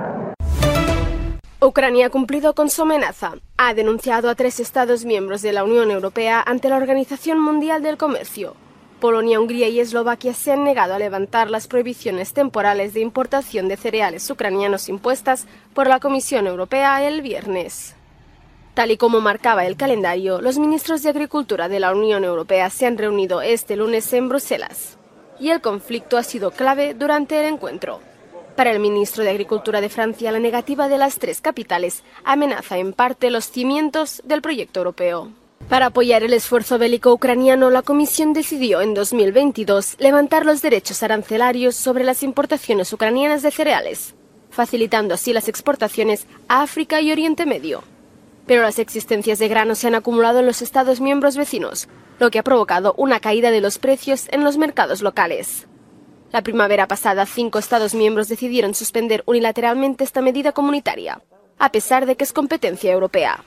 Ucrania 1.60 2.06
ha 2.06 2.10
cumplido 2.10 2.54
con 2.54 2.68
su 2.68 2.82
amenaza. 2.82 3.34
Ha 3.56 3.72
denunciado 3.72 4.28
a 4.28 4.34
tres 4.34 4.60
Estados 4.60 5.04
miembros 5.04 5.40
de 5.40 5.52
la 5.52 5.64
Unión 5.64 5.90
Europea 5.90 6.42
ante 6.44 6.68
la 6.68 6.76
Organización 6.76 7.40
Mundial 7.40 7.82
del 7.82 7.96
Comercio. 7.96 8.54
Polonia, 9.00 9.40
Hungría 9.40 9.68
y 9.68 9.80
Eslovaquia 9.80 10.34
se 10.34 10.52
han 10.52 10.64
negado 10.64 10.94
a 10.94 10.98
levantar 10.98 11.50
las 11.50 11.66
prohibiciones 11.66 12.32
temporales 12.32 12.92
de 12.92 13.00
importación 13.00 13.68
de 13.68 13.76
cereales 13.76 14.28
ucranianos 14.30 14.88
impuestas 14.88 15.46
por 15.72 15.88
la 15.88 16.00
Comisión 16.00 16.46
Europea 16.46 17.06
el 17.06 17.22
viernes. 17.22 17.96
Tal 18.74 18.90
y 18.90 18.96
como 18.96 19.20
marcaba 19.20 19.64
el 19.64 19.76
calendario, 19.76 20.40
los 20.40 20.58
ministros 20.58 21.02
de 21.02 21.10
Agricultura 21.10 21.68
de 21.68 21.80
la 21.80 21.94
Unión 21.94 22.24
Europea 22.24 22.68
se 22.70 22.86
han 22.86 22.98
reunido 22.98 23.40
este 23.40 23.76
lunes 23.76 24.12
en 24.12 24.28
Bruselas 24.28 24.98
y 25.38 25.50
el 25.50 25.60
conflicto 25.60 26.16
ha 26.16 26.22
sido 26.22 26.50
clave 26.50 26.94
durante 26.94 27.38
el 27.40 27.52
encuentro. 27.52 28.00
Para 28.56 28.70
el 28.70 28.78
ministro 28.78 29.24
de 29.24 29.30
Agricultura 29.30 29.80
de 29.80 29.88
Francia, 29.88 30.30
la 30.30 30.38
negativa 30.38 30.88
de 30.88 30.98
las 30.98 31.18
tres 31.18 31.40
capitales 31.40 32.04
amenaza 32.22 32.78
en 32.78 32.92
parte 32.92 33.30
los 33.30 33.50
cimientos 33.50 34.22
del 34.24 34.42
proyecto 34.42 34.80
europeo. 34.80 35.30
Para 35.68 35.86
apoyar 35.86 36.22
el 36.22 36.34
esfuerzo 36.34 36.78
bélico 36.78 37.12
ucraniano, 37.12 37.70
la 37.70 37.82
Comisión 37.82 38.32
decidió 38.32 38.80
en 38.80 38.94
2022 38.94 39.96
levantar 39.98 40.44
los 40.44 40.62
derechos 40.62 41.02
arancelarios 41.02 41.74
sobre 41.74 42.04
las 42.04 42.22
importaciones 42.22 42.92
ucranianas 42.92 43.42
de 43.42 43.50
cereales, 43.50 44.14
facilitando 44.50 45.14
así 45.14 45.32
las 45.32 45.48
exportaciones 45.48 46.26
a 46.48 46.62
África 46.62 47.00
y 47.00 47.10
Oriente 47.10 47.46
Medio. 47.46 47.82
Pero 48.46 48.62
las 48.62 48.78
existencias 48.78 49.38
de 49.38 49.48
grano 49.48 49.74
se 49.74 49.86
han 49.86 49.94
acumulado 49.94 50.40
en 50.40 50.46
los 50.46 50.62
Estados 50.62 51.00
miembros 51.00 51.36
vecinos, 51.36 51.88
lo 52.18 52.30
que 52.30 52.38
ha 52.38 52.44
provocado 52.44 52.94
una 52.96 53.20
caída 53.20 53.50
de 53.50 53.60
los 53.60 53.78
precios 53.78 54.26
en 54.30 54.44
los 54.44 54.58
mercados 54.58 55.02
locales. 55.02 55.66
La 56.32 56.42
primavera 56.42 56.88
pasada, 56.88 57.26
cinco 57.26 57.58
Estados 57.58 57.94
miembros 57.94 58.28
decidieron 58.28 58.74
suspender 58.74 59.22
unilateralmente 59.26 60.04
esta 60.04 60.20
medida 60.20 60.52
comunitaria, 60.52 61.22
a 61.58 61.70
pesar 61.70 62.06
de 62.06 62.16
que 62.16 62.24
es 62.24 62.32
competencia 62.32 62.92
europea. 62.92 63.44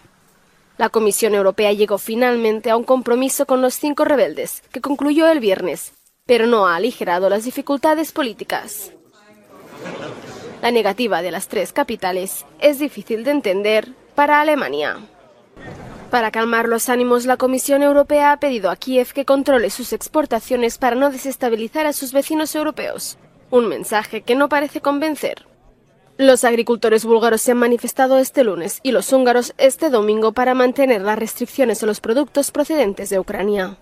La 0.78 0.90
Comisión 0.90 1.34
Europea 1.34 1.74
llegó 1.74 1.98
finalmente 1.98 2.70
a 2.70 2.78
un 2.78 2.84
compromiso 2.84 3.46
con 3.46 3.62
los 3.62 3.74
cinco 3.74 4.06
rebeldes, 4.06 4.62
que 4.72 4.80
concluyó 4.80 5.28
el 5.28 5.40
viernes, 5.40 5.94
pero 6.26 6.46
no 6.46 6.68
ha 6.68 6.76
aligerado 6.76 7.30
las 7.30 7.46
dificultades 7.46 8.12
políticas. 8.12 8.92
La 10.62 10.72
negativa 10.72 11.22
de 11.22 11.32
las 11.32 11.48
tres 11.48 11.74
capitales 11.74 12.46
es 12.60 12.80
difícil 12.80 13.24
de 13.24 13.32
entender 13.32 13.90
para 14.18 14.42
Alemania. 14.42 14.98
Para 16.10 16.32
calmar 16.32 16.68
los 16.68 16.90
ánimos, 16.90 17.28
la 17.28 17.38
Comisión 17.38 17.84
Europea 17.84 18.32
ha 18.32 18.40
pedido 18.40 18.72
a 18.72 18.76
Kiev 18.76 19.14
que 19.14 19.26
controle 19.26 19.70
sus 19.70 19.94
exportaciones 19.94 20.80
para 20.80 20.96
no 20.96 21.12
desestabilizar 21.12 21.86
a 21.86 21.94
sus 21.94 22.14
vecinos 22.14 22.56
europeos. 22.56 23.20
Un 23.52 23.68
mensaje 23.68 24.22
que 24.22 24.34
no 24.34 24.50
parece 24.50 24.82
convencer. 24.82 25.46
Los 26.18 26.46
agricultores 26.46 27.06
búlgaros 27.06 27.42
se 27.42 27.52
han 27.52 27.60
manifestado 27.60 28.18
este 28.18 28.44
lunes 28.44 28.80
y 28.82 28.92
los 28.92 29.14
húngaros 29.14 29.54
este 29.60 29.92
domingo 29.92 30.32
para 30.32 30.56
mantener 30.56 31.02
las 31.04 31.20
restricciones 31.20 31.84
a 31.84 31.86
los 31.86 32.02
productos 32.02 32.50
procedentes 32.50 33.12
de 33.12 33.20
Ucrania. 33.20 33.78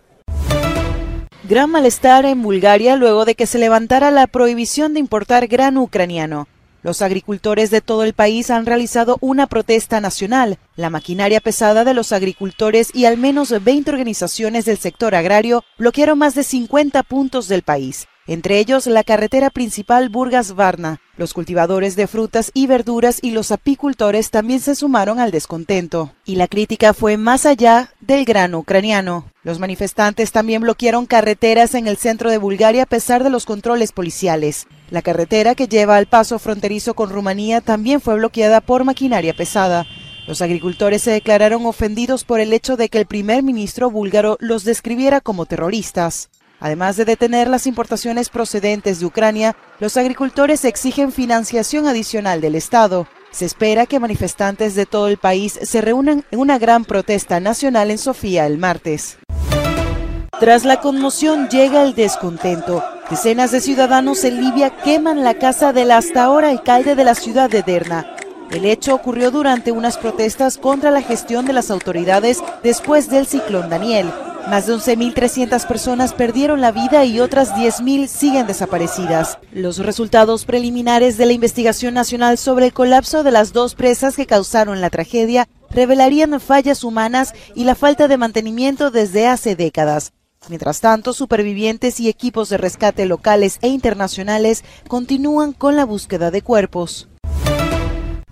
Gran 1.48 1.70
malestar 1.70 2.26
en 2.26 2.42
Bulgaria 2.42 2.98
luego 2.98 3.24
de 3.24 3.36
que 3.36 3.46
se 3.46 3.58
levantara 3.58 4.12
la 4.12 4.28
prohibición 4.28 4.96
de 4.96 5.00
importar 5.00 5.48
grano 5.48 5.82
ucraniano. 5.82 6.50
Los 6.86 7.02
agricultores 7.02 7.72
de 7.72 7.82
todo 7.82 8.04
el 8.04 8.14
país 8.14 8.52
han 8.52 8.68
realizado 8.68 9.18
una 9.20 9.48
protesta 9.48 10.02
nacional. 10.02 10.60
La 10.76 10.92
maquinaria 10.92 11.42
pesada 11.42 11.84
de 11.84 11.96
los 11.96 12.12
agricultores 12.12 12.94
y 12.94 13.06
al 13.06 13.18
menos 13.18 13.50
20 13.50 13.90
organizaciones 13.90 14.66
del 14.66 14.78
sector 14.78 15.16
agrario 15.16 15.64
bloquearon 15.80 16.20
más 16.20 16.36
de 16.36 16.44
50 16.44 17.02
puntos 17.02 17.48
del 17.48 17.64
país 17.64 18.06
entre 18.28 18.60
ellos 18.60 18.88
la 18.88 19.04
carretera 19.04 19.50
principal 19.50 20.10
Burgas-Varna. 20.10 21.00
Los 21.18 21.34
cultivadores 21.34 21.96
de 21.96 22.08
frutas 22.08 22.52
y 22.54 22.68
verduras 22.68 23.20
y 23.22 23.32
los 23.32 23.52
apicultores 23.52 24.32
también 24.32 24.60
se 24.60 24.76
sumaron 24.76 25.20
al 25.20 25.32
descontento. 25.32 26.14
Y 26.26 26.36
la 26.36 26.48
crítica 26.48 26.94
fue 26.94 27.18
más 27.18 27.46
allá 27.46 27.92
del 28.02 28.26
grano 28.26 28.60
ucraniano. 28.60 29.32
Los 29.44 29.60
manifestantes 29.60 30.32
también 30.32 30.62
bloquearon 30.62 31.06
carreteras 31.06 31.76
en 31.76 31.88
el 31.88 31.98
centro 31.98 32.32
de 32.32 32.38
Bulgaria 32.38 32.84
a 32.84 32.88
pesar 32.88 33.24
de 33.24 33.30
los 33.30 33.46
controles 33.46 33.92
policiales. 33.92 34.68
La 34.90 35.02
carretera 35.02 35.56
que 35.56 35.68
lleva 35.68 35.98
al 35.98 36.08
paso 36.08 36.40
fronterizo 36.40 36.96
con 36.96 37.10
Rumanía 37.10 37.62
también 37.62 38.02
fue 38.02 38.16
bloqueada 38.16 38.60
por 38.60 38.84
maquinaria 38.84 39.34
pesada. 39.34 39.86
Los 40.28 40.42
agricultores 40.42 41.04
se 41.04 41.12
declararon 41.12 41.66
ofendidos 41.68 42.24
por 42.24 42.40
el 42.40 42.52
hecho 42.52 42.78
de 42.78 42.90
que 42.90 42.98
el 42.98 43.06
primer 43.06 43.44
ministro 43.44 43.92
búlgaro 43.92 44.38
los 44.40 44.64
describiera 44.64 45.22
como 45.22 45.46
terroristas. 45.46 46.30
Además 46.66 46.96
de 46.98 47.06
detener 47.06 47.48
las 47.48 47.68
importaciones 47.68 48.30
procedentes 48.30 49.00
de 49.00 49.06
Ucrania, 49.06 49.56
los 49.80 49.98
agricultores 49.98 50.66
exigen 50.66 51.12
financiación 51.12 51.86
adicional 51.86 52.42
del 52.42 52.56
Estado. 52.56 53.06
Se 53.30 53.46
espera 53.46 53.86
que 53.86 54.00
manifestantes 54.00 54.74
de 54.74 54.88
todo 54.88 55.08
el 55.08 55.18
país 55.18 55.60
se 55.62 55.82
reúnan 55.82 56.26
en 56.32 56.40
una 56.40 56.58
gran 56.58 56.84
protesta 56.84 57.40
nacional 57.40 57.92
en 57.92 58.00
Sofía 58.00 58.48
el 58.48 58.58
martes. 58.58 59.20
Tras 60.40 60.66
la 60.66 60.82
conmoción 60.82 61.50
llega 61.50 61.84
el 61.84 61.94
descontento. 61.94 62.84
Decenas 63.12 63.52
de 63.52 63.62
ciudadanos 63.62 64.24
en 64.24 64.42
Libia 64.42 64.72
queman 64.72 65.24
la 65.24 65.36
casa 65.36 65.72
del 65.72 65.92
hasta 65.92 66.24
ahora 66.24 66.50
alcalde 66.50 66.96
de 66.96 67.04
la 67.04 67.14
ciudad 67.14 67.48
de 67.48 67.62
Derna. 67.62 68.16
El 68.50 68.66
hecho 68.66 68.96
ocurrió 68.96 69.30
durante 69.30 69.72
unas 69.72 70.00
protestas 70.00 70.58
contra 70.58 70.90
la 70.90 71.04
gestión 71.04 71.46
de 71.46 71.54
las 71.54 71.70
autoridades 71.70 72.44
después 72.64 73.08
del 73.08 73.28
ciclón 73.28 73.70
Daniel. 73.70 74.12
Más 74.48 74.68
de 74.68 74.76
11.300 74.76 75.66
personas 75.66 76.14
perdieron 76.14 76.62
la 76.62 76.72
vida 76.72 77.04
y 77.04 77.20
otras 77.20 77.54
10.000 77.56 78.08
siguen 78.08 78.46
desaparecidas. 78.46 79.40
Los 79.52 79.80
resultados 79.80 80.46
preliminares 80.46 81.18
de 81.18 81.26
la 81.26 81.34
investigación 81.34 81.96
nacional 81.96 82.38
sobre 82.38 82.68
el 82.68 82.74
colapso 82.74 83.24
de 83.24 83.32
las 83.32 83.54
dos 83.54 83.74
presas 83.74 84.16
que 84.16 84.28
causaron 84.28 84.82
la 84.82 84.92
tragedia 84.92 85.48
revelarían 85.72 86.40
fallas 86.40 86.84
humanas 86.84 87.34
y 87.56 87.64
la 87.64 87.74
falta 87.74 88.08
de 88.08 88.18
mantenimiento 88.18 88.92
desde 88.92 89.28
hace 89.28 89.56
décadas. 89.56 90.14
Mientras 90.48 90.80
tanto, 90.80 91.14
supervivientes 91.14 92.00
y 92.00 92.08
equipos 92.08 92.50
de 92.50 92.58
rescate 92.58 93.08
locales 93.08 93.58
e 93.64 93.70
internacionales 93.70 94.64
continúan 94.88 95.54
con 95.54 95.76
la 95.76 95.86
búsqueda 95.86 96.30
de 96.30 96.44
cuerpos. 96.44 97.10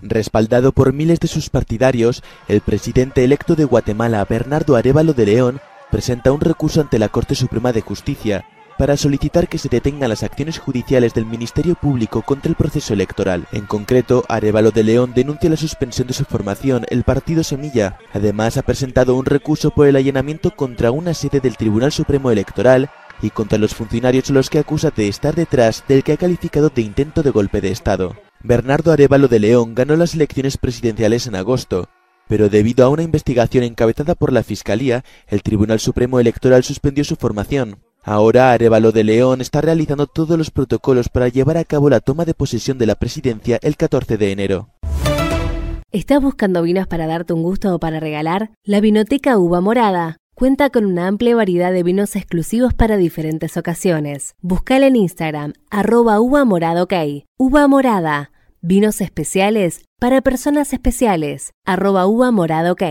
Respaldado 0.00 0.70
por 0.70 0.92
miles 0.92 1.18
de 1.18 1.26
sus 1.26 1.50
partidarios, 1.50 2.22
el 2.46 2.60
presidente 2.60 3.24
electo 3.24 3.56
de 3.56 3.64
Guatemala, 3.64 4.24
Bernardo 4.24 4.76
Arevalo 4.76 5.12
de 5.12 5.26
León, 5.26 5.60
presenta 5.94 6.32
un 6.32 6.40
recurso 6.40 6.80
ante 6.80 6.98
la 6.98 7.08
Corte 7.08 7.36
Suprema 7.36 7.72
de 7.72 7.80
Justicia 7.80 8.44
para 8.76 8.96
solicitar 8.96 9.46
que 9.46 9.58
se 9.58 9.68
detengan 9.68 10.08
las 10.08 10.24
acciones 10.24 10.58
judiciales 10.58 11.14
del 11.14 11.24
Ministerio 11.24 11.76
Público 11.76 12.22
contra 12.22 12.48
el 12.48 12.56
proceso 12.56 12.94
electoral. 12.94 13.46
En 13.52 13.66
concreto, 13.66 14.24
Arevalo 14.28 14.72
de 14.72 14.82
León 14.82 15.12
denuncia 15.14 15.48
la 15.48 15.56
suspensión 15.56 16.08
de 16.08 16.14
su 16.14 16.24
formación, 16.24 16.84
el 16.88 17.04
Partido 17.04 17.44
Semilla. 17.44 17.96
Además, 18.12 18.56
ha 18.56 18.62
presentado 18.62 19.14
un 19.14 19.24
recurso 19.24 19.70
por 19.70 19.86
el 19.86 19.94
allanamiento 19.94 20.50
contra 20.50 20.90
una 20.90 21.14
sede 21.14 21.38
del 21.38 21.56
Tribunal 21.56 21.92
Supremo 21.92 22.32
Electoral 22.32 22.90
y 23.22 23.30
contra 23.30 23.58
los 23.58 23.76
funcionarios 23.76 24.30
los 24.30 24.50
que 24.50 24.58
acusa 24.58 24.90
de 24.90 25.06
estar 25.06 25.36
detrás 25.36 25.84
del 25.86 26.02
que 26.02 26.14
ha 26.14 26.16
calificado 26.16 26.70
de 26.70 26.82
intento 26.82 27.22
de 27.22 27.30
golpe 27.30 27.60
de 27.60 27.70
Estado. 27.70 28.16
Bernardo 28.42 28.90
Arevalo 28.90 29.28
de 29.28 29.38
León 29.38 29.76
ganó 29.76 29.94
las 29.94 30.14
elecciones 30.14 30.58
presidenciales 30.58 31.28
en 31.28 31.36
agosto, 31.36 31.88
pero 32.28 32.48
debido 32.48 32.84
a 32.84 32.88
una 32.88 33.02
investigación 33.02 33.64
encabezada 33.64 34.14
por 34.14 34.32
la 34.32 34.42
Fiscalía, 34.42 35.04
el 35.28 35.42
Tribunal 35.42 35.80
Supremo 35.80 36.20
Electoral 36.20 36.64
suspendió 36.64 37.04
su 37.04 37.16
formación. 37.16 37.78
Ahora 38.02 38.52
Arevalo 38.52 38.92
de 38.92 39.04
León 39.04 39.40
está 39.40 39.60
realizando 39.62 40.06
todos 40.06 40.36
los 40.36 40.50
protocolos 40.50 41.08
para 41.08 41.28
llevar 41.28 41.56
a 41.56 41.64
cabo 41.64 41.88
la 41.88 42.00
toma 42.00 42.24
de 42.24 42.34
posesión 42.34 42.76
de 42.76 42.86
la 42.86 42.96
presidencia 42.96 43.58
el 43.62 43.76
14 43.76 44.18
de 44.18 44.32
enero. 44.32 44.68
¿Estás 45.90 46.20
buscando 46.20 46.60
vinos 46.62 46.86
para 46.86 47.06
darte 47.06 47.32
un 47.32 47.42
gusto 47.42 47.74
o 47.74 47.78
para 47.78 48.00
regalar? 48.00 48.50
La 48.64 48.80
Vinoteca 48.80 49.38
Uva 49.38 49.60
Morada 49.60 50.18
cuenta 50.34 50.68
con 50.70 50.84
una 50.84 51.06
amplia 51.06 51.36
variedad 51.36 51.72
de 51.72 51.82
vinos 51.82 52.16
exclusivos 52.16 52.74
para 52.74 52.96
diferentes 52.96 53.56
ocasiones. 53.56 54.34
Buscala 54.42 54.88
en 54.88 54.96
Instagram, 54.96 55.54
arroba 55.70 56.20
uva 56.20 56.44
morada 56.44 56.82
ok. 56.82 56.94
Uva 57.38 57.68
morada, 57.68 58.32
vinos 58.66 59.02
especiales 59.02 59.84
para 60.00 60.22
personas 60.22 60.72
especiales, 60.72 61.52
arroba 61.66 62.06
uva 62.06 62.30
morada 62.30 62.72
ok. 62.72 62.82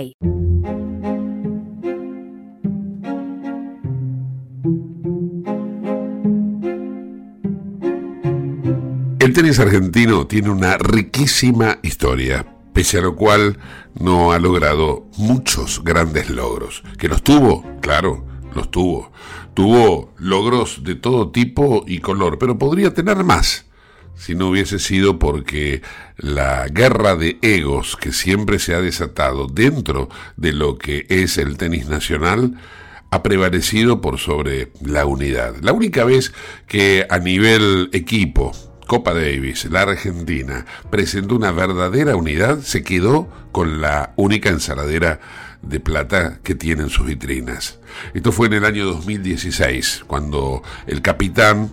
El 9.19 9.34
tenis 9.34 9.59
argentino 9.59 10.28
tiene 10.28 10.51
una 10.51 10.78
riquísima 10.78 11.80
historia, 11.82 12.45
pese 12.71 12.99
a 12.99 13.01
lo 13.01 13.15
cual 13.15 13.57
no 13.99 14.32
ha 14.32 14.38
logrado 14.38 15.07
muchos 15.17 15.84
grandes 15.84 16.30
logros. 16.30 16.84
¿Que 16.99 17.07
los 17.07 17.24
tuvo? 17.24 17.65
Claro, 17.82 18.28
los 18.53 18.69
tuvo. 18.69 19.11
Tuvo 19.55 20.13
logros 20.19 20.84
de 20.84 20.93
todo 20.93 21.32
tipo 21.32 21.84
y 21.88 21.97
color, 21.97 22.38
pero 22.38 22.59
podría 22.59 22.93
tener 22.93 23.24
más 23.24 23.72
si 24.16 24.36
no 24.36 24.49
hubiese 24.49 24.80
sido 24.80 25.20
porque 25.20 25.82
la 26.18 26.68
guerra 26.68 27.16
de 27.16 27.38
egos 27.41 27.97
que 27.99 28.11
siempre 28.11 28.59
se 28.59 28.74
ha 28.74 28.82
desatado 28.82 29.47
dentro 29.47 30.09
de 30.38 30.53
lo 30.53 30.78
que 30.78 31.05
es 31.09 31.38
el 31.38 31.57
tenis 31.57 31.88
nacional 31.88 32.55
ha 33.11 33.22
prevalecido 33.22 34.01
por 34.01 34.18
sobre 34.18 34.72
la 34.82 35.05
unidad. 35.05 35.55
La 35.61 35.72
única 35.72 36.03
vez 36.03 36.34
que 36.68 37.05
a 37.09 37.20
nivel 37.20 37.89
equipo, 37.93 38.53
Copa 38.88 39.14
Davis, 39.14 39.66
la 39.66 39.84
Argentina, 39.84 40.66
presentó 40.89 41.36
una 41.36 41.51
verdadera 41.51 42.16
unidad, 42.16 42.61
se 42.61 42.84
quedó 42.84 43.30
con 43.51 43.82
la 43.82 44.14
única 44.16 44.49
ensaladera 44.49 45.20
de 45.61 45.80
plata 45.80 46.39
que 46.43 46.55
tienen 46.55 46.89
sus 46.89 47.05
vitrinas. 47.05 47.80
Esto 48.16 48.32
fue 48.32 48.47
en 48.47 48.53
el 48.53 48.66
año 48.66 48.86
2016, 48.86 50.05
cuando 50.07 50.64
el 50.88 51.01
capitán 51.01 51.72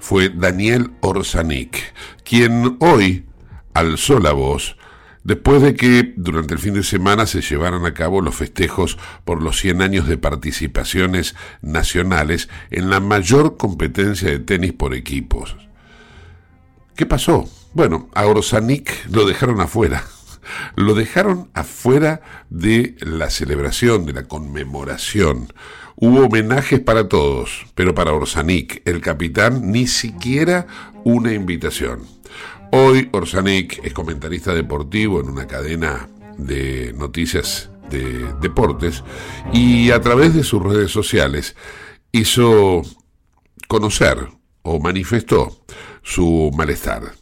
fue 0.00 0.30
Daniel 0.30 0.90
Orzanik, 1.00 1.94
quien 2.24 2.76
hoy 2.80 3.26
alzó 3.74 4.18
la 4.18 4.32
voz 4.32 4.76
después 5.22 5.62
de 5.62 5.74
que 5.74 6.14
durante 6.16 6.54
el 6.54 6.60
fin 6.60 6.74
de 6.74 6.82
semana 6.82 7.26
se 7.26 7.42
llevaran 7.42 7.84
a 7.84 7.94
cabo 7.94 8.20
los 8.20 8.34
festejos 8.34 8.98
por 9.24 9.42
los 9.42 9.60
100 9.60 9.82
años 9.82 10.08
de 10.08 10.18
participaciones 10.18 11.36
nacionales 11.62 12.48
en 12.70 12.90
la 12.90 13.00
mayor 13.00 13.56
competencia 13.56 14.30
de 14.30 14.38
tenis 14.38 14.72
por 14.72 14.94
equipos. 14.94 15.56
¿Qué 16.96 17.06
pasó? 17.06 17.48
Bueno, 17.72 18.08
a 18.14 18.26
Orzanik 18.26 19.06
lo 19.10 19.26
dejaron 19.26 19.60
afuera. 19.60 20.04
Lo 20.74 20.94
dejaron 20.94 21.50
afuera 21.54 22.22
de 22.48 22.96
la 23.00 23.30
celebración, 23.30 24.04
de 24.06 24.14
la 24.14 24.24
conmemoración. 24.24 25.52
Hubo 26.02 26.24
homenajes 26.24 26.80
para 26.80 27.08
todos, 27.08 27.66
pero 27.74 27.94
para 27.94 28.14
Orzanik, 28.14 28.80
el 28.86 29.02
capitán, 29.02 29.70
ni 29.70 29.86
siquiera 29.86 30.66
una 31.04 31.34
invitación. 31.34 32.06
Hoy 32.72 33.10
Orzanik 33.12 33.84
es 33.84 33.92
comentarista 33.92 34.54
deportivo 34.54 35.20
en 35.20 35.28
una 35.28 35.46
cadena 35.46 36.08
de 36.38 36.94
noticias 36.94 37.68
de 37.90 38.32
deportes 38.40 39.04
y 39.52 39.90
a 39.90 40.00
través 40.00 40.34
de 40.34 40.42
sus 40.42 40.62
redes 40.62 40.90
sociales 40.90 41.54
hizo 42.12 42.80
conocer 43.68 44.26
o 44.62 44.80
manifestó 44.80 45.64
su 46.02 46.50
malestar. 46.56 47.19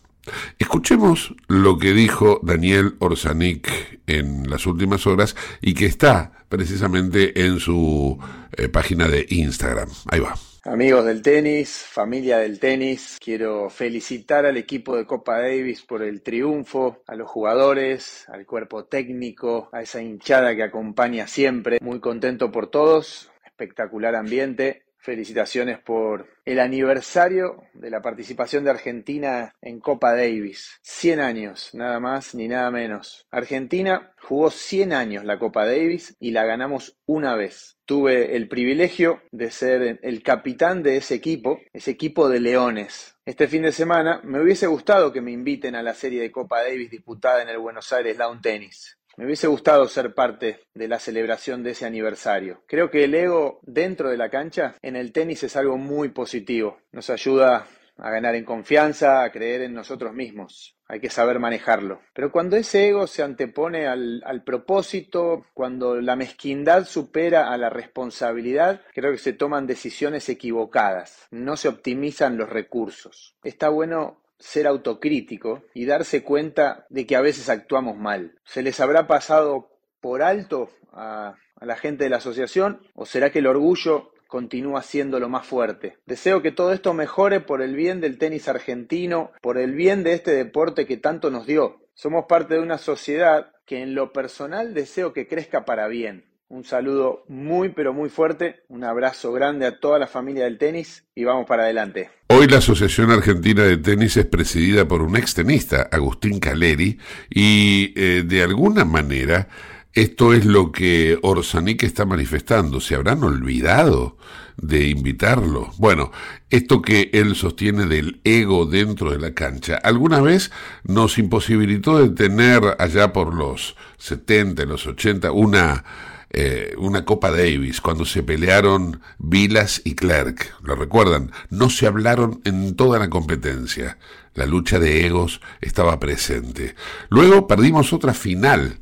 Escuchemos 0.58 1.34
lo 1.46 1.78
que 1.78 1.92
dijo 1.92 2.40
Daniel 2.42 2.94
Orzanik 2.98 4.00
en 4.06 4.48
las 4.50 4.66
últimas 4.66 5.06
horas 5.06 5.36
y 5.60 5.74
que 5.74 5.86
está 5.86 6.32
precisamente 6.48 7.44
en 7.44 7.60
su 7.60 8.18
eh, 8.56 8.68
página 8.68 9.08
de 9.08 9.26
Instagram. 9.28 9.88
Ahí 10.10 10.20
va. 10.20 10.34
Amigos 10.64 11.06
del 11.06 11.22
tenis, 11.22 11.70
familia 11.70 12.38
del 12.38 12.58
tenis, 12.58 13.16
quiero 13.24 13.70
felicitar 13.70 14.44
al 14.44 14.58
equipo 14.58 14.96
de 14.96 15.06
Copa 15.06 15.40
Davis 15.40 15.82
por 15.82 16.02
el 16.02 16.20
triunfo, 16.20 17.02
a 17.06 17.14
los 17.14 17.28
jugadores, 17.28 18.26
al 18.28 18.44
cuerpo 18.44 18.84
técnico, 18.84 19.70
a 19.72 19.80
esa 19.80 20.02
hinchada 20.02 20.54
que 20.54 20.64
acompaña 20.64 21.26
siempre. 21.26 21.78
Muy 21.80 22.00
contento 22.00 22.50
por 22.52 22.70
todos, 22.70 23.30
espectacular 23.46 24.14
ambiente 24.14 24.82
Felicitaciones 25.08 25.78
por 25.78 26.28
el 26.44 26.60
aniversario 26.60 27.64
de 27.72 27.88
la 27.88 28.02
participación 28.02 28.64
de 28.64 28.72
Argentina 28.72 29.54
en 29.62 29.80
Copa 29.80 30.14
Davis. 30.14 30.78
100 30.82 31.20
años, 31.20 31.70
nada 31.72 31.98
más 31.98 32.34
ni 32.34 32.46
nada 32.46 32.70
menos. 32.70 33.26
Argentina 33.30 34.12
jugó 34.20 34.50
100 34.50 34.92
años 34.92 35.24
la 35.24 35.38
Copa 35.38 35.64
Davis 35.64 36.14
y 36.20 36.32
la 36.32 36.44
ganamos 36.44 36.98
una 37.06 37.36
vez. 37.36 37.78
Tuve 37.86 38.36
el 38.36 38.48
privilegio 38.48 39.22
de 39.30 39.50
ser 39.50 39.98
el 40.02 40.22
capitán 40.22 40.82
de 40.82 40.98
ese 40.98 41.14
equipo, 41.14 41.58
ese 41.72 41.92
equipo 41.92 42.28
de 42.28 42.40
leones. 42.40 43.16
Este 43.24 43.48
fin 43.48 43.62
de 43.62 43.72
semana 43.72 44.20
me 44.24 44.42
hubiese 44.42 44.66
gustado 44.66 45.10
que 45.10 45.22
me 45.22 45.32
inviten 45.32 45.74
a 45.74 45.82
la 45.82 45.94
serie 45.94 46.20
de 46.20 46.30
Copa 46.30 46.60
Davis 46.60 46.90
disputada 46.90 47.40
en 47.40 47.48
el 47.48 47.56
Buenos 47.56 47.90
Aires 47.94 48.18
Lawn 48.18 48.42
Tennis. 48.42 48.97
Me 49.18 49.24
hubiese 49.24 49.48
gustado 49.48 49.88
ser 49.88 50.14
parte 50.14 50.60
de 50.74 50.86
la 50.86 51.00
celebración 51.00 51.64
de 51.64 51.72
ese 51.72 51.84
aniversario. 51.84 52.62
Creo 52.68 52.88
que 52.88 53.02
el 53.02 53.16
ego 53.16 53.58
dentro 53.64 54.10
de 54.10 54.16
la 54.16 54.30
cancha 54.30 54.76
en 54.80 54.94
el 54.94 55.10
tenis 55.10 55.42
es 55.42 55.56
algo 55.56 55.76
muy 55.76 56.10
positivo. 56.10 56.78
Nos 56.92 57.10
ayuda 57.10 57.66
a 57.96 58.10
ganar 58.10 58.36
en 58.36 58.44
confianza, 58.44 59.24
a 59.24 59.32
creer 59.32 59.62
en 59.62 59.74
nosotros 59.74 60.14
mismos. 60.14 60.76
Hay 60.86 61.00
que 61.00 61.10
saber 61.10 61.40
manejarlo. 61.40 62.00
Pero 62.14 62.30
cuando 62.30 62.56
ese 62.56 62.90
ego 62.90 63.08
se 63.08 63.24
antepone 63.24 63.88
al, 63.88 64.22
al, 64.24 64.44
propósito, 64.44 65.44
cuando 65.52 66.00
la 66.00 66.14
mezquindad 66.14 66.84
supera 66.86 67.52
a 67.52 67.58
la 67.58 67.70
responsabilidad, 67.70 68.82
creo 68.94 69.10
que 69.10 69.18
se 69.18 69.32
toman 69.32 69.66
decisiones 69.66 70.28
equivocadas. 70.28 71.26
No 71.32 71.56
se 71.56 71.66
optimizan 71.66 72.38
los 72.38 72.48
recursos. 72.48 73.34
Está 73.42 73.68
bueno 73.68 74.22
ser 74.38 74.66
autocrítico 74.66 75.64
y 75.74 75.86
darse 75.86 76.22
cuenta 76.22 76.86
de 76.88 77.06
que 77.06 77.16
a 77.16 77.20
veces 77.20 77.48
actuamos 77.48 77.96
mal. 77.96 78.38
¿Se 78.44 78.62
les 78.62 78.80
habrá 78.80 79.06
pasado 79.06 79.70
por 80.00 80.22
alto 80.22 80.70
a, 80.92 81.34
la 81.60 81.76
gente 81.76 82.04
de 82.04 82.10
la 82.10 82.18
asociación 82.18 82.80
o 82.94 83.04
será 83.04 83.30
que 83.30 83.40
el 83.40 83.46
orgullo 83.46 84.12
continúa 84.28 84.82
siendo 84.82 85.18
lo 85.18 85.28
más 85.28 85.46
fuerte? 85.46 85.98
Deseo 86.06 86.42
que 86.42 86.52
todo 86.52 86.72
esto 86.72 86.94
mejore 86.94 87.40
por 87.40 87.62
el 87.62 87.74
bien 87.74 88.00
del 88.00 88.18
tenis 88.18 88.48
argentino, 88.48 89.32
por 89.42 89.58
el 89.58 89.74
bien 89.74 90.04
de 90.04 90.12
este 90.12 90.32
deporte 90.32 90.86
que 90.86 90.96
tanto 90.96 91.30
nos 91.30 91.46
dio. 91.46 91.80
Somos 91.94 92.26
parte 92.28 92.54
de 92.54 92.60
una 92.60 92.78
sociedad 92.78 93.52
que 93.66 93.82
en 93.82 93.94
lo 93.94 94.12
personal 94.12 94.72
deseo 94.72 95.12
que 95.12 95.26
crezca 95.26 95.64
para 95.64 95.88
bien. 95.88 96.27
Un 96.50 96.64
saludo 96.64 97.24
muy 97.28 97.68
pero 97.68 97.92
muy 97.92 98.08
fuerte, 98.08 98.62
un 98.68 98.82
abrazo 98.82 99.32
grande 99.32 99.66
a 99.66 99.78
toda 99.78 99.98
la 99.98 100.06
familia 100.06 100.44
del 100.44 100.56
tenis 100.56 101.04
y 101.14 101.24
vamos 101.24 101.44
para 101.44 101.64
adelante. 101.64 102.08
Hoy 102.28 102.46
la 102.46 102.58
Asociación 102.58 103.10
Argentina 103.10 103.64
de 103.64 103.76
Tenis 103.76 104.16
es 104.16 104.24
presidida 104.24 104.88
por 104.88 105.02
un 105.02 105.14
ex 105.18 105.34
tenista, 105.34 105.88
Agustín 105.92 106.40
Caleri, 106.40 106.98
y 107.28 107.92
eh, 107.96 108.22
de 108.26 108.42
alguna 108.42 108.86
manera 108.86 109.48
esto 109.92 110.32
es 110.32 110.46
lo 110.46 110.72
que 110.72 111.18
Orzanik 111.20 111.82
está 111.82 112.06
manifestando. 112.06 112.80
¿Se 112.80 112.94
habrán 112.94 113.24
olvidado 113.24 114.16
de 114.56 114.88
invitarlo? 114.88 115.72
Bueno, 115.76 116.12
esto 116.48 116.80
que 116.80 117.10
él 117.12 117.34
sostiene 117.34 117.84
del 117.84 118.22
ego 118.24 118.64
dentro 118.64 119.10
de 119.10 119.18
la 119.18 119.34
cancha, 119.34 119.76
alguna 119.76 120.22
vez 120.22 120.50
nos 120.84 121.18
imposibilitó 121.18 121.98
de 121.98 122.08
tener 122.08 122.62
allá 122.78 123.12
por 123.12 123.34
los 123.34 123.76
70, 123.98 124.64
los 124.64 124.86
80, 124.86 125.32
una 125.32 125.84
eh, 126.30 126.74
una 126.78 127.04
Copa 127.04 127.30
Davis, 127.30 127.80
cuando 127.80 128.04
se 128.04 128.22
pelearon 128.22 129.00
Vilas 129.18 129.80
y 129.84 129.94
Clerk. 129.94 130.54
¿Lo 130.62 130.74
recuerdan? 130.74 131.32
No 131.50 131.70
se 131.70 131.86
hablaron 131.86 132.40
en 132.44 132.76
toda 132.76 132.98
la 132.98 133.08
competencia. 133.08 133.98
La 134.34 134.46
lucha 134.46 134.78
de 134.78 135.06
egos 135.06 135.40
estaba 135.60 135.98
presente. 135.98 136.74
Luego 137.08 137.46
perdimos 137.46 137.92
otra 137.92 138.14
final, 138.14 138.78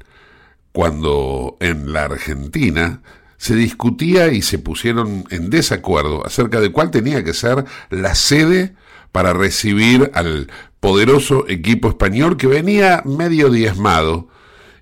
cuando 0.73 1.57
en 1.61 1.93
la 1.93 2.05
Argentina 2.05 3.01
se 3.39 3.55
discutía 3.55 4.33
y 4.33 4.43
se 4.43 4.59
pusieron 4.59 5.25
en 5.31 5.51
desacuerdo 5.51 6.27
acerca 6.27 6.61
de 6.61 6.73
cuál 6.73 6.91
tenía 6.91 7.23
que 7.23 7.35
ser 7.35 7.65
la 7.91 8.15
sede 8.15 8.75
para 9.13 9.33
recibir 9.33 10.11
al 10.15 10.51
poderoso 10.81 11.49
equipo 11.49 11.89
español 11.89 12.37
que 12.37 12.47
venía 12.47 13.03
medio 13.05 13.51
diezmado 13.51 14.29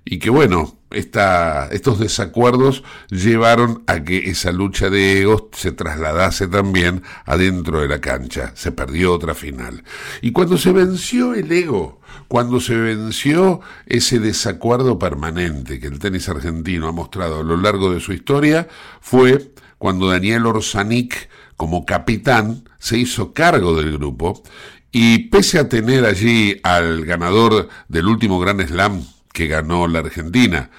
y 0.03 0.19
que 0.19 0.29
bueno, 0.29 0.74
estos 0.95 1.99
desacuerdos 1.99 2.83
llevaron 3.09 3.83
a 3.87 4.03
que 4.03 4.29
esa 4.29 4.51
lucha 4.51 4.89
de 4.89 5.21
egos 5.21 5.43
se 5.51 5.71
trasladase 5.71 6.47
también 6.47 7.03
adentro 7.25 7.81
de 7.81 7.87
la 7.87 7.99
cancha. 7.99 8.51
Se 8.55 8.71
perdió 8.71 9.13
otra 9.13 9.35
final. 9.35 9.83
Y 10.21 10.31
cuando 10.31 10.57
se 10.57 10.71
venció 10.71 11.33
el 11.33 11.51
ego, 11.51 11.99
cuando 12.27 12.59
se 12.59 12.75
venció 12.75 13.61
ese 13.85 14.19
desacuerdo 14.19 14.97
permanente 14.97 15.79
que 15.79 15.87
el 15.87 15.99
tenis 15.99 16.29
argentino 16.29 16.87
ha 16.87 16.91
mostrado 16.91 17.41
a 17.41 17.43
lo 17.43 17.57
largo 17.57 17.93
de 17.93 17.99
su 17.99 18.13
historia, 18.13 18.67
fue 19.01 19.51
cuando 19.77 20.09
Daniel 20.09 20.45
Orzanik, 20.45 21.29
como 21.57 21.85
capitán, 21.85 22.63
se 22.79 22.97
hizo 22.97 23.33
cargo 23.33 23.75
del 23.75 23.97
grupo 23.97 24.43
y 24.91 25.27
pese 25.29 25.59
a 25.59 25.67
tener 25.67 26.05
allí 26.05 26.59
al 26.63 27.03
ganador 27.03 27.67
del 27.89 28.07
último 28.07 28.39
Gran 28.39 28.65
Slam 28.65 29.03
que 29.35 29.47
ganó 29.47 29.87
la 29.87 29.99
Argentina, 29.99 30.71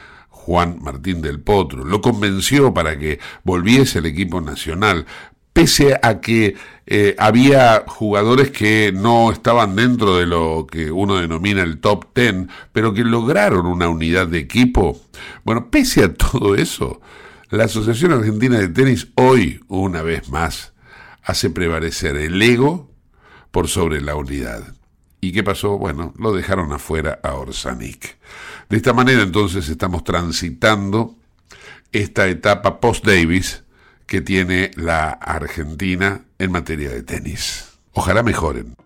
Juan 0.46 0.78
Martín 0.80 1.22
del 1.22 1.40
Potro, 1.40 1.84
lo 1.84 2.00
convenció 2.00 2.72
para 2.72 2.96
que 2.96 3.18
volviese 3.42 3.98
el 3.98 4.06
equipo 4.06 4.40
nacional, 4.40 5.04
pese 5.52 5.98
a 6.00 6.20
que 6.20 6.54
eh, 6.86 7.16
había 7.18 7.82
jugadores 7.88 8.52
que 8.52 8.92
no 8.94 9.32
estaban 9.32 9.74
dentro 9.74 10.16
de 10.16 10.26
lo 10.26 10.64
que 10.70 10.92
uno 10.92 11.16
denomina 11.16 11.64
el 11.64 11.80
top 11.80 12.12
ten, 12.12 12.48
pero 12.72 12.94
que 12.94 13.02
lograron 13.02 13.66
una 13.66 13.88
unidad 13.88 14.28
de 14.28 14.38
equipo. 14.38 15.00
Bueno, 15.44 15.68
pese 15.68 16.04
a 16.04 16.14
todo 16.14 16.54
eso, 16.54 17.00
la 17.50 17.64
Asociación 17.64 18.12
Argentina 18.12 18.56
de 18.56 18.68
Tenis 18.68 19.08
hoy, 19.16 19.58
una 19.66 20.02
vez 20.02 20.28
más, 20.28 20.74
hace 21.24 21.50
prevalecer 21.50 22.14
el 22.16 22.40
ego 22.40 22.88
por 23.50 23.66
sobre 23.66 24.00
la 24.00 24.14
unidad. 24.14 24.62
¿Y 25.20 25.32
qué 25.32 25.42
pasó? 25.42 25.76
Bueno, 25.76 26.14
lo 26.16 26.32
dejaron 26.32 26.72
afuera 26.72 27.18
a 27.24 27.34
Orsanik. 27.34 28.16
De 28.68 28.76
esta 28.76 28.92
manera 28.92 29.22
entonces 29.22 29.68
estamos 29.68 30.02
transitando 30.02 31.14
esta 31.92 32.26
etapa 32.28 32.80
post-Davis 32.80 33.62
que 34.06 34.20
tiene 34.20 34.70
la 34.76 35.10
Argentina 35.10 36.22
en 36.38 36.52
materia 36.52 36.90
de 36.90 37.02
tenis. 37.02 37.66
Ojalá 37.92 38.22
mejoren. 38.22 38.76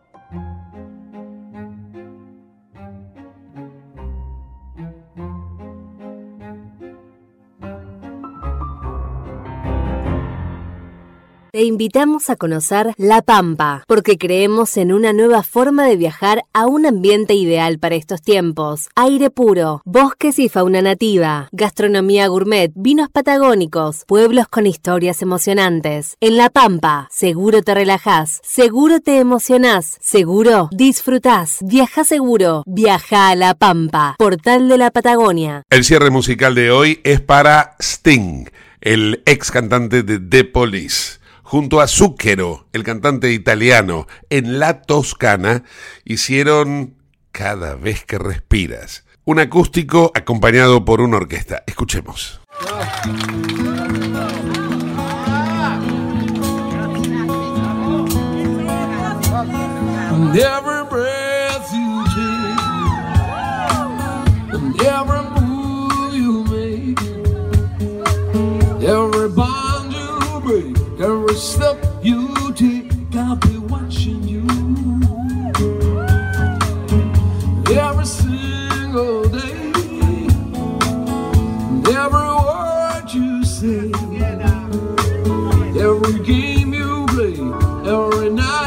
Te 11.53 11.64
invitamos 11.64 12.30
a 12.30 12.36
conocer 12.36 12.94
La 12.96 13.22
Pampa, 13.22 13.82
porque 13.88 14.16
creemos 14.18 14.76
en 14.76 14.92
una 14.92 15.12
nueva 15.12 15.42
forma 15.42 15.84
de 15.84 15.96
viajar 15.96 16.44
a 16.53 16.66
un 16.66 16.86
ambiente 16.86 17.34
ideal 17.34 17.80
para 17.80 17.96
estos 17.96 18.22
tiempos. 18.22 18.88
Aire 18.94 19.30
puro, 19.30 19.82
bosques 19.84 20.38
y 20.38 20.48
fauna 20.48 20.80
nativa, 20.80 21.48
gastronomía 21.51 22.28
gourmet, 22.28 22.70
vinos 22.76 23.09
patagónicos, 23.11 24.05
pueblos 24.07 24.46
con 24.46 24.64
historias 24.64 25.22
emocionantes. 25.22 26.16
En 26.20 26.36
La 26.36 26.51
Pampa, 26.51 27.09
seguro 27.11 27.62
te 27.62 27.74
relajás, 27.74 28.40
seguro 28.44 29.01
te 29.01 29.18
emocionás, 29.18 29.98
seguro 30.01 30.68
disfrutás. 30.70 31.59
Viaja 31.62 32.05
seguro, 32.05 32.62
viaja 32.64 33.28
a 33.28 33.34
La 33.34 33.55
Pampa, 33.55 34.14
portal 34.18 34.68
de 34.68 34.78
la 34.78 34.92
Patagonia. 34.92 35.64
El 35.68 35.82
cierre 35.82 36.11
musical 36.11 36.55
de 36.55 36.70
hoy 36.70 37.01
es 37.03 37.20
para 37.20 37.74
Sting, 37.80 38.48
el 38.80 39.20
ex 39.26 39.51
cantante 39.51 40.05
de 40.05 40.20
The 40.20 40.44
Police 40.44 41.20
junto 41.51 41.80
a 41.80 41.88
Zucchero, 41.88 42.68
el 42.72 42.84
cantante 42.84 43.32
italiano, 43.32 44.07
en 44.28 44.61
La 44.61 44.82
Toscana, 44.82 45.64
hicieron 46.05 46.94
Cada 47.32 47.74
vez 47.74 48.05
que 48.05 48.18
respiras. 48.18 49.05
Un 49.24 49.40
acústico 49.40 50.12
acompañado 50.14 50.84
por 50.84 51.01
una 51.01 51.16
orquesta. 51.16 51.64
Escuchemos. 51.66 52.40
Step 71.41 71.82
you 72.03 72.53
take, 72.53 72.93
I'll 73.14 73.36
be 73.36 73.57
watching 73.57 74.22
you. 74.28 74.45
Every 77.74 78.05
single 78.05 79.24
day, 79.28 79.72
every 81.88 82.32
word 82.45 83.05
you 83.12 83.43
say, 83.45 83.91
every 85.80 86.18
game 86.24 86.74
you 86.74 87.07
play, 87.09 87.41
every 87.91 88.30
night 88.30 88.59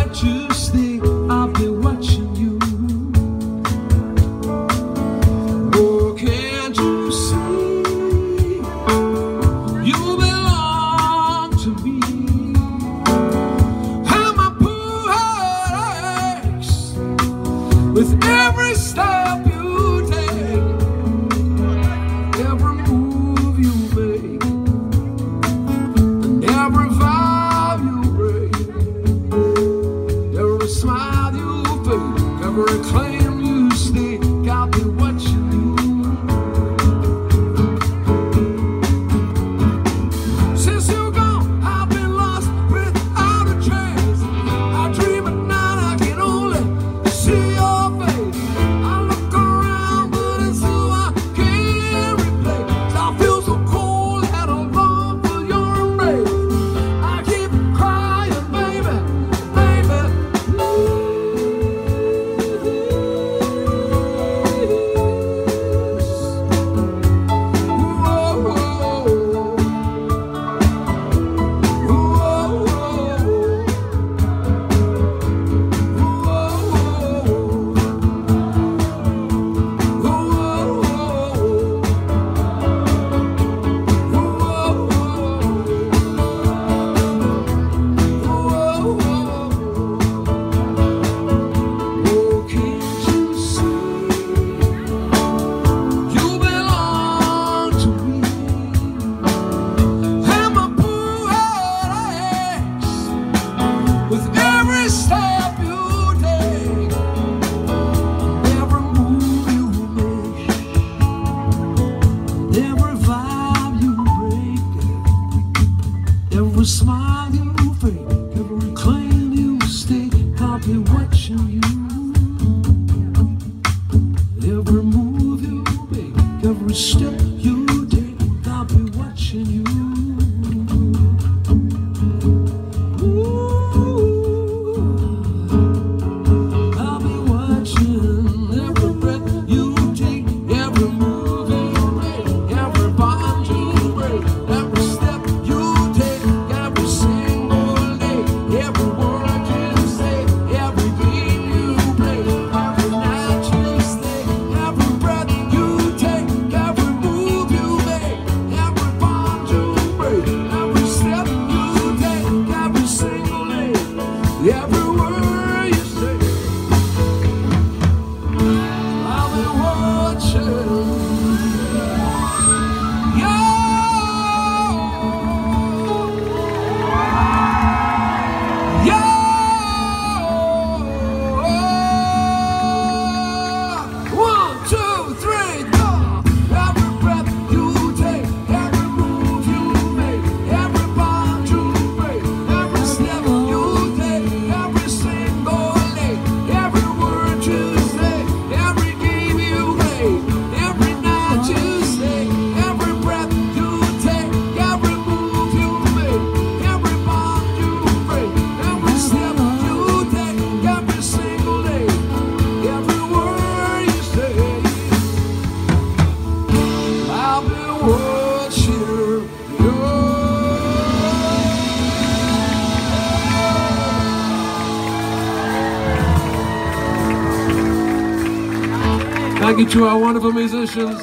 to 229.73 229.85
our 229.85 229.97
wonderful 229.97 230.31
musicians. 230.31 231.01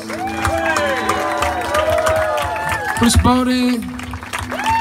Chris 2.99 3.17
Bodie, 3.17 3.79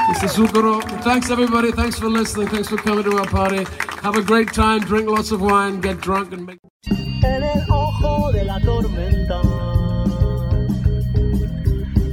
Mr. 0.08 0.28
Zucchero. 0.28 0.80
Thanks, 1.02 1.28
everybody. 1.28 1.72
Thanks 1.72 1.98
for 1.98 2.08
listening. 2.08 2.46
Thanks 2.46 2.68
for 2.68 2.76
coming 2.76 3.02
to 3.02 3.18
our 3.18 3.26
party. 3.26 3.64
Have 4.02 4.16
a 4.16 4.22
great 4.22 4.52
time. 4.52 4.78
Drink 4.82 5.08
lots 5.08 5.32
of 5.32 5.40
wine. 5.40 5.80
Get 5.80 6.00
drunk 6.00 6.32
and 6.32 6.46
make. 6.46 6.60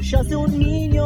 Yace 0.01 0.35
un 0.35 0.57
niño. 0.57 0.96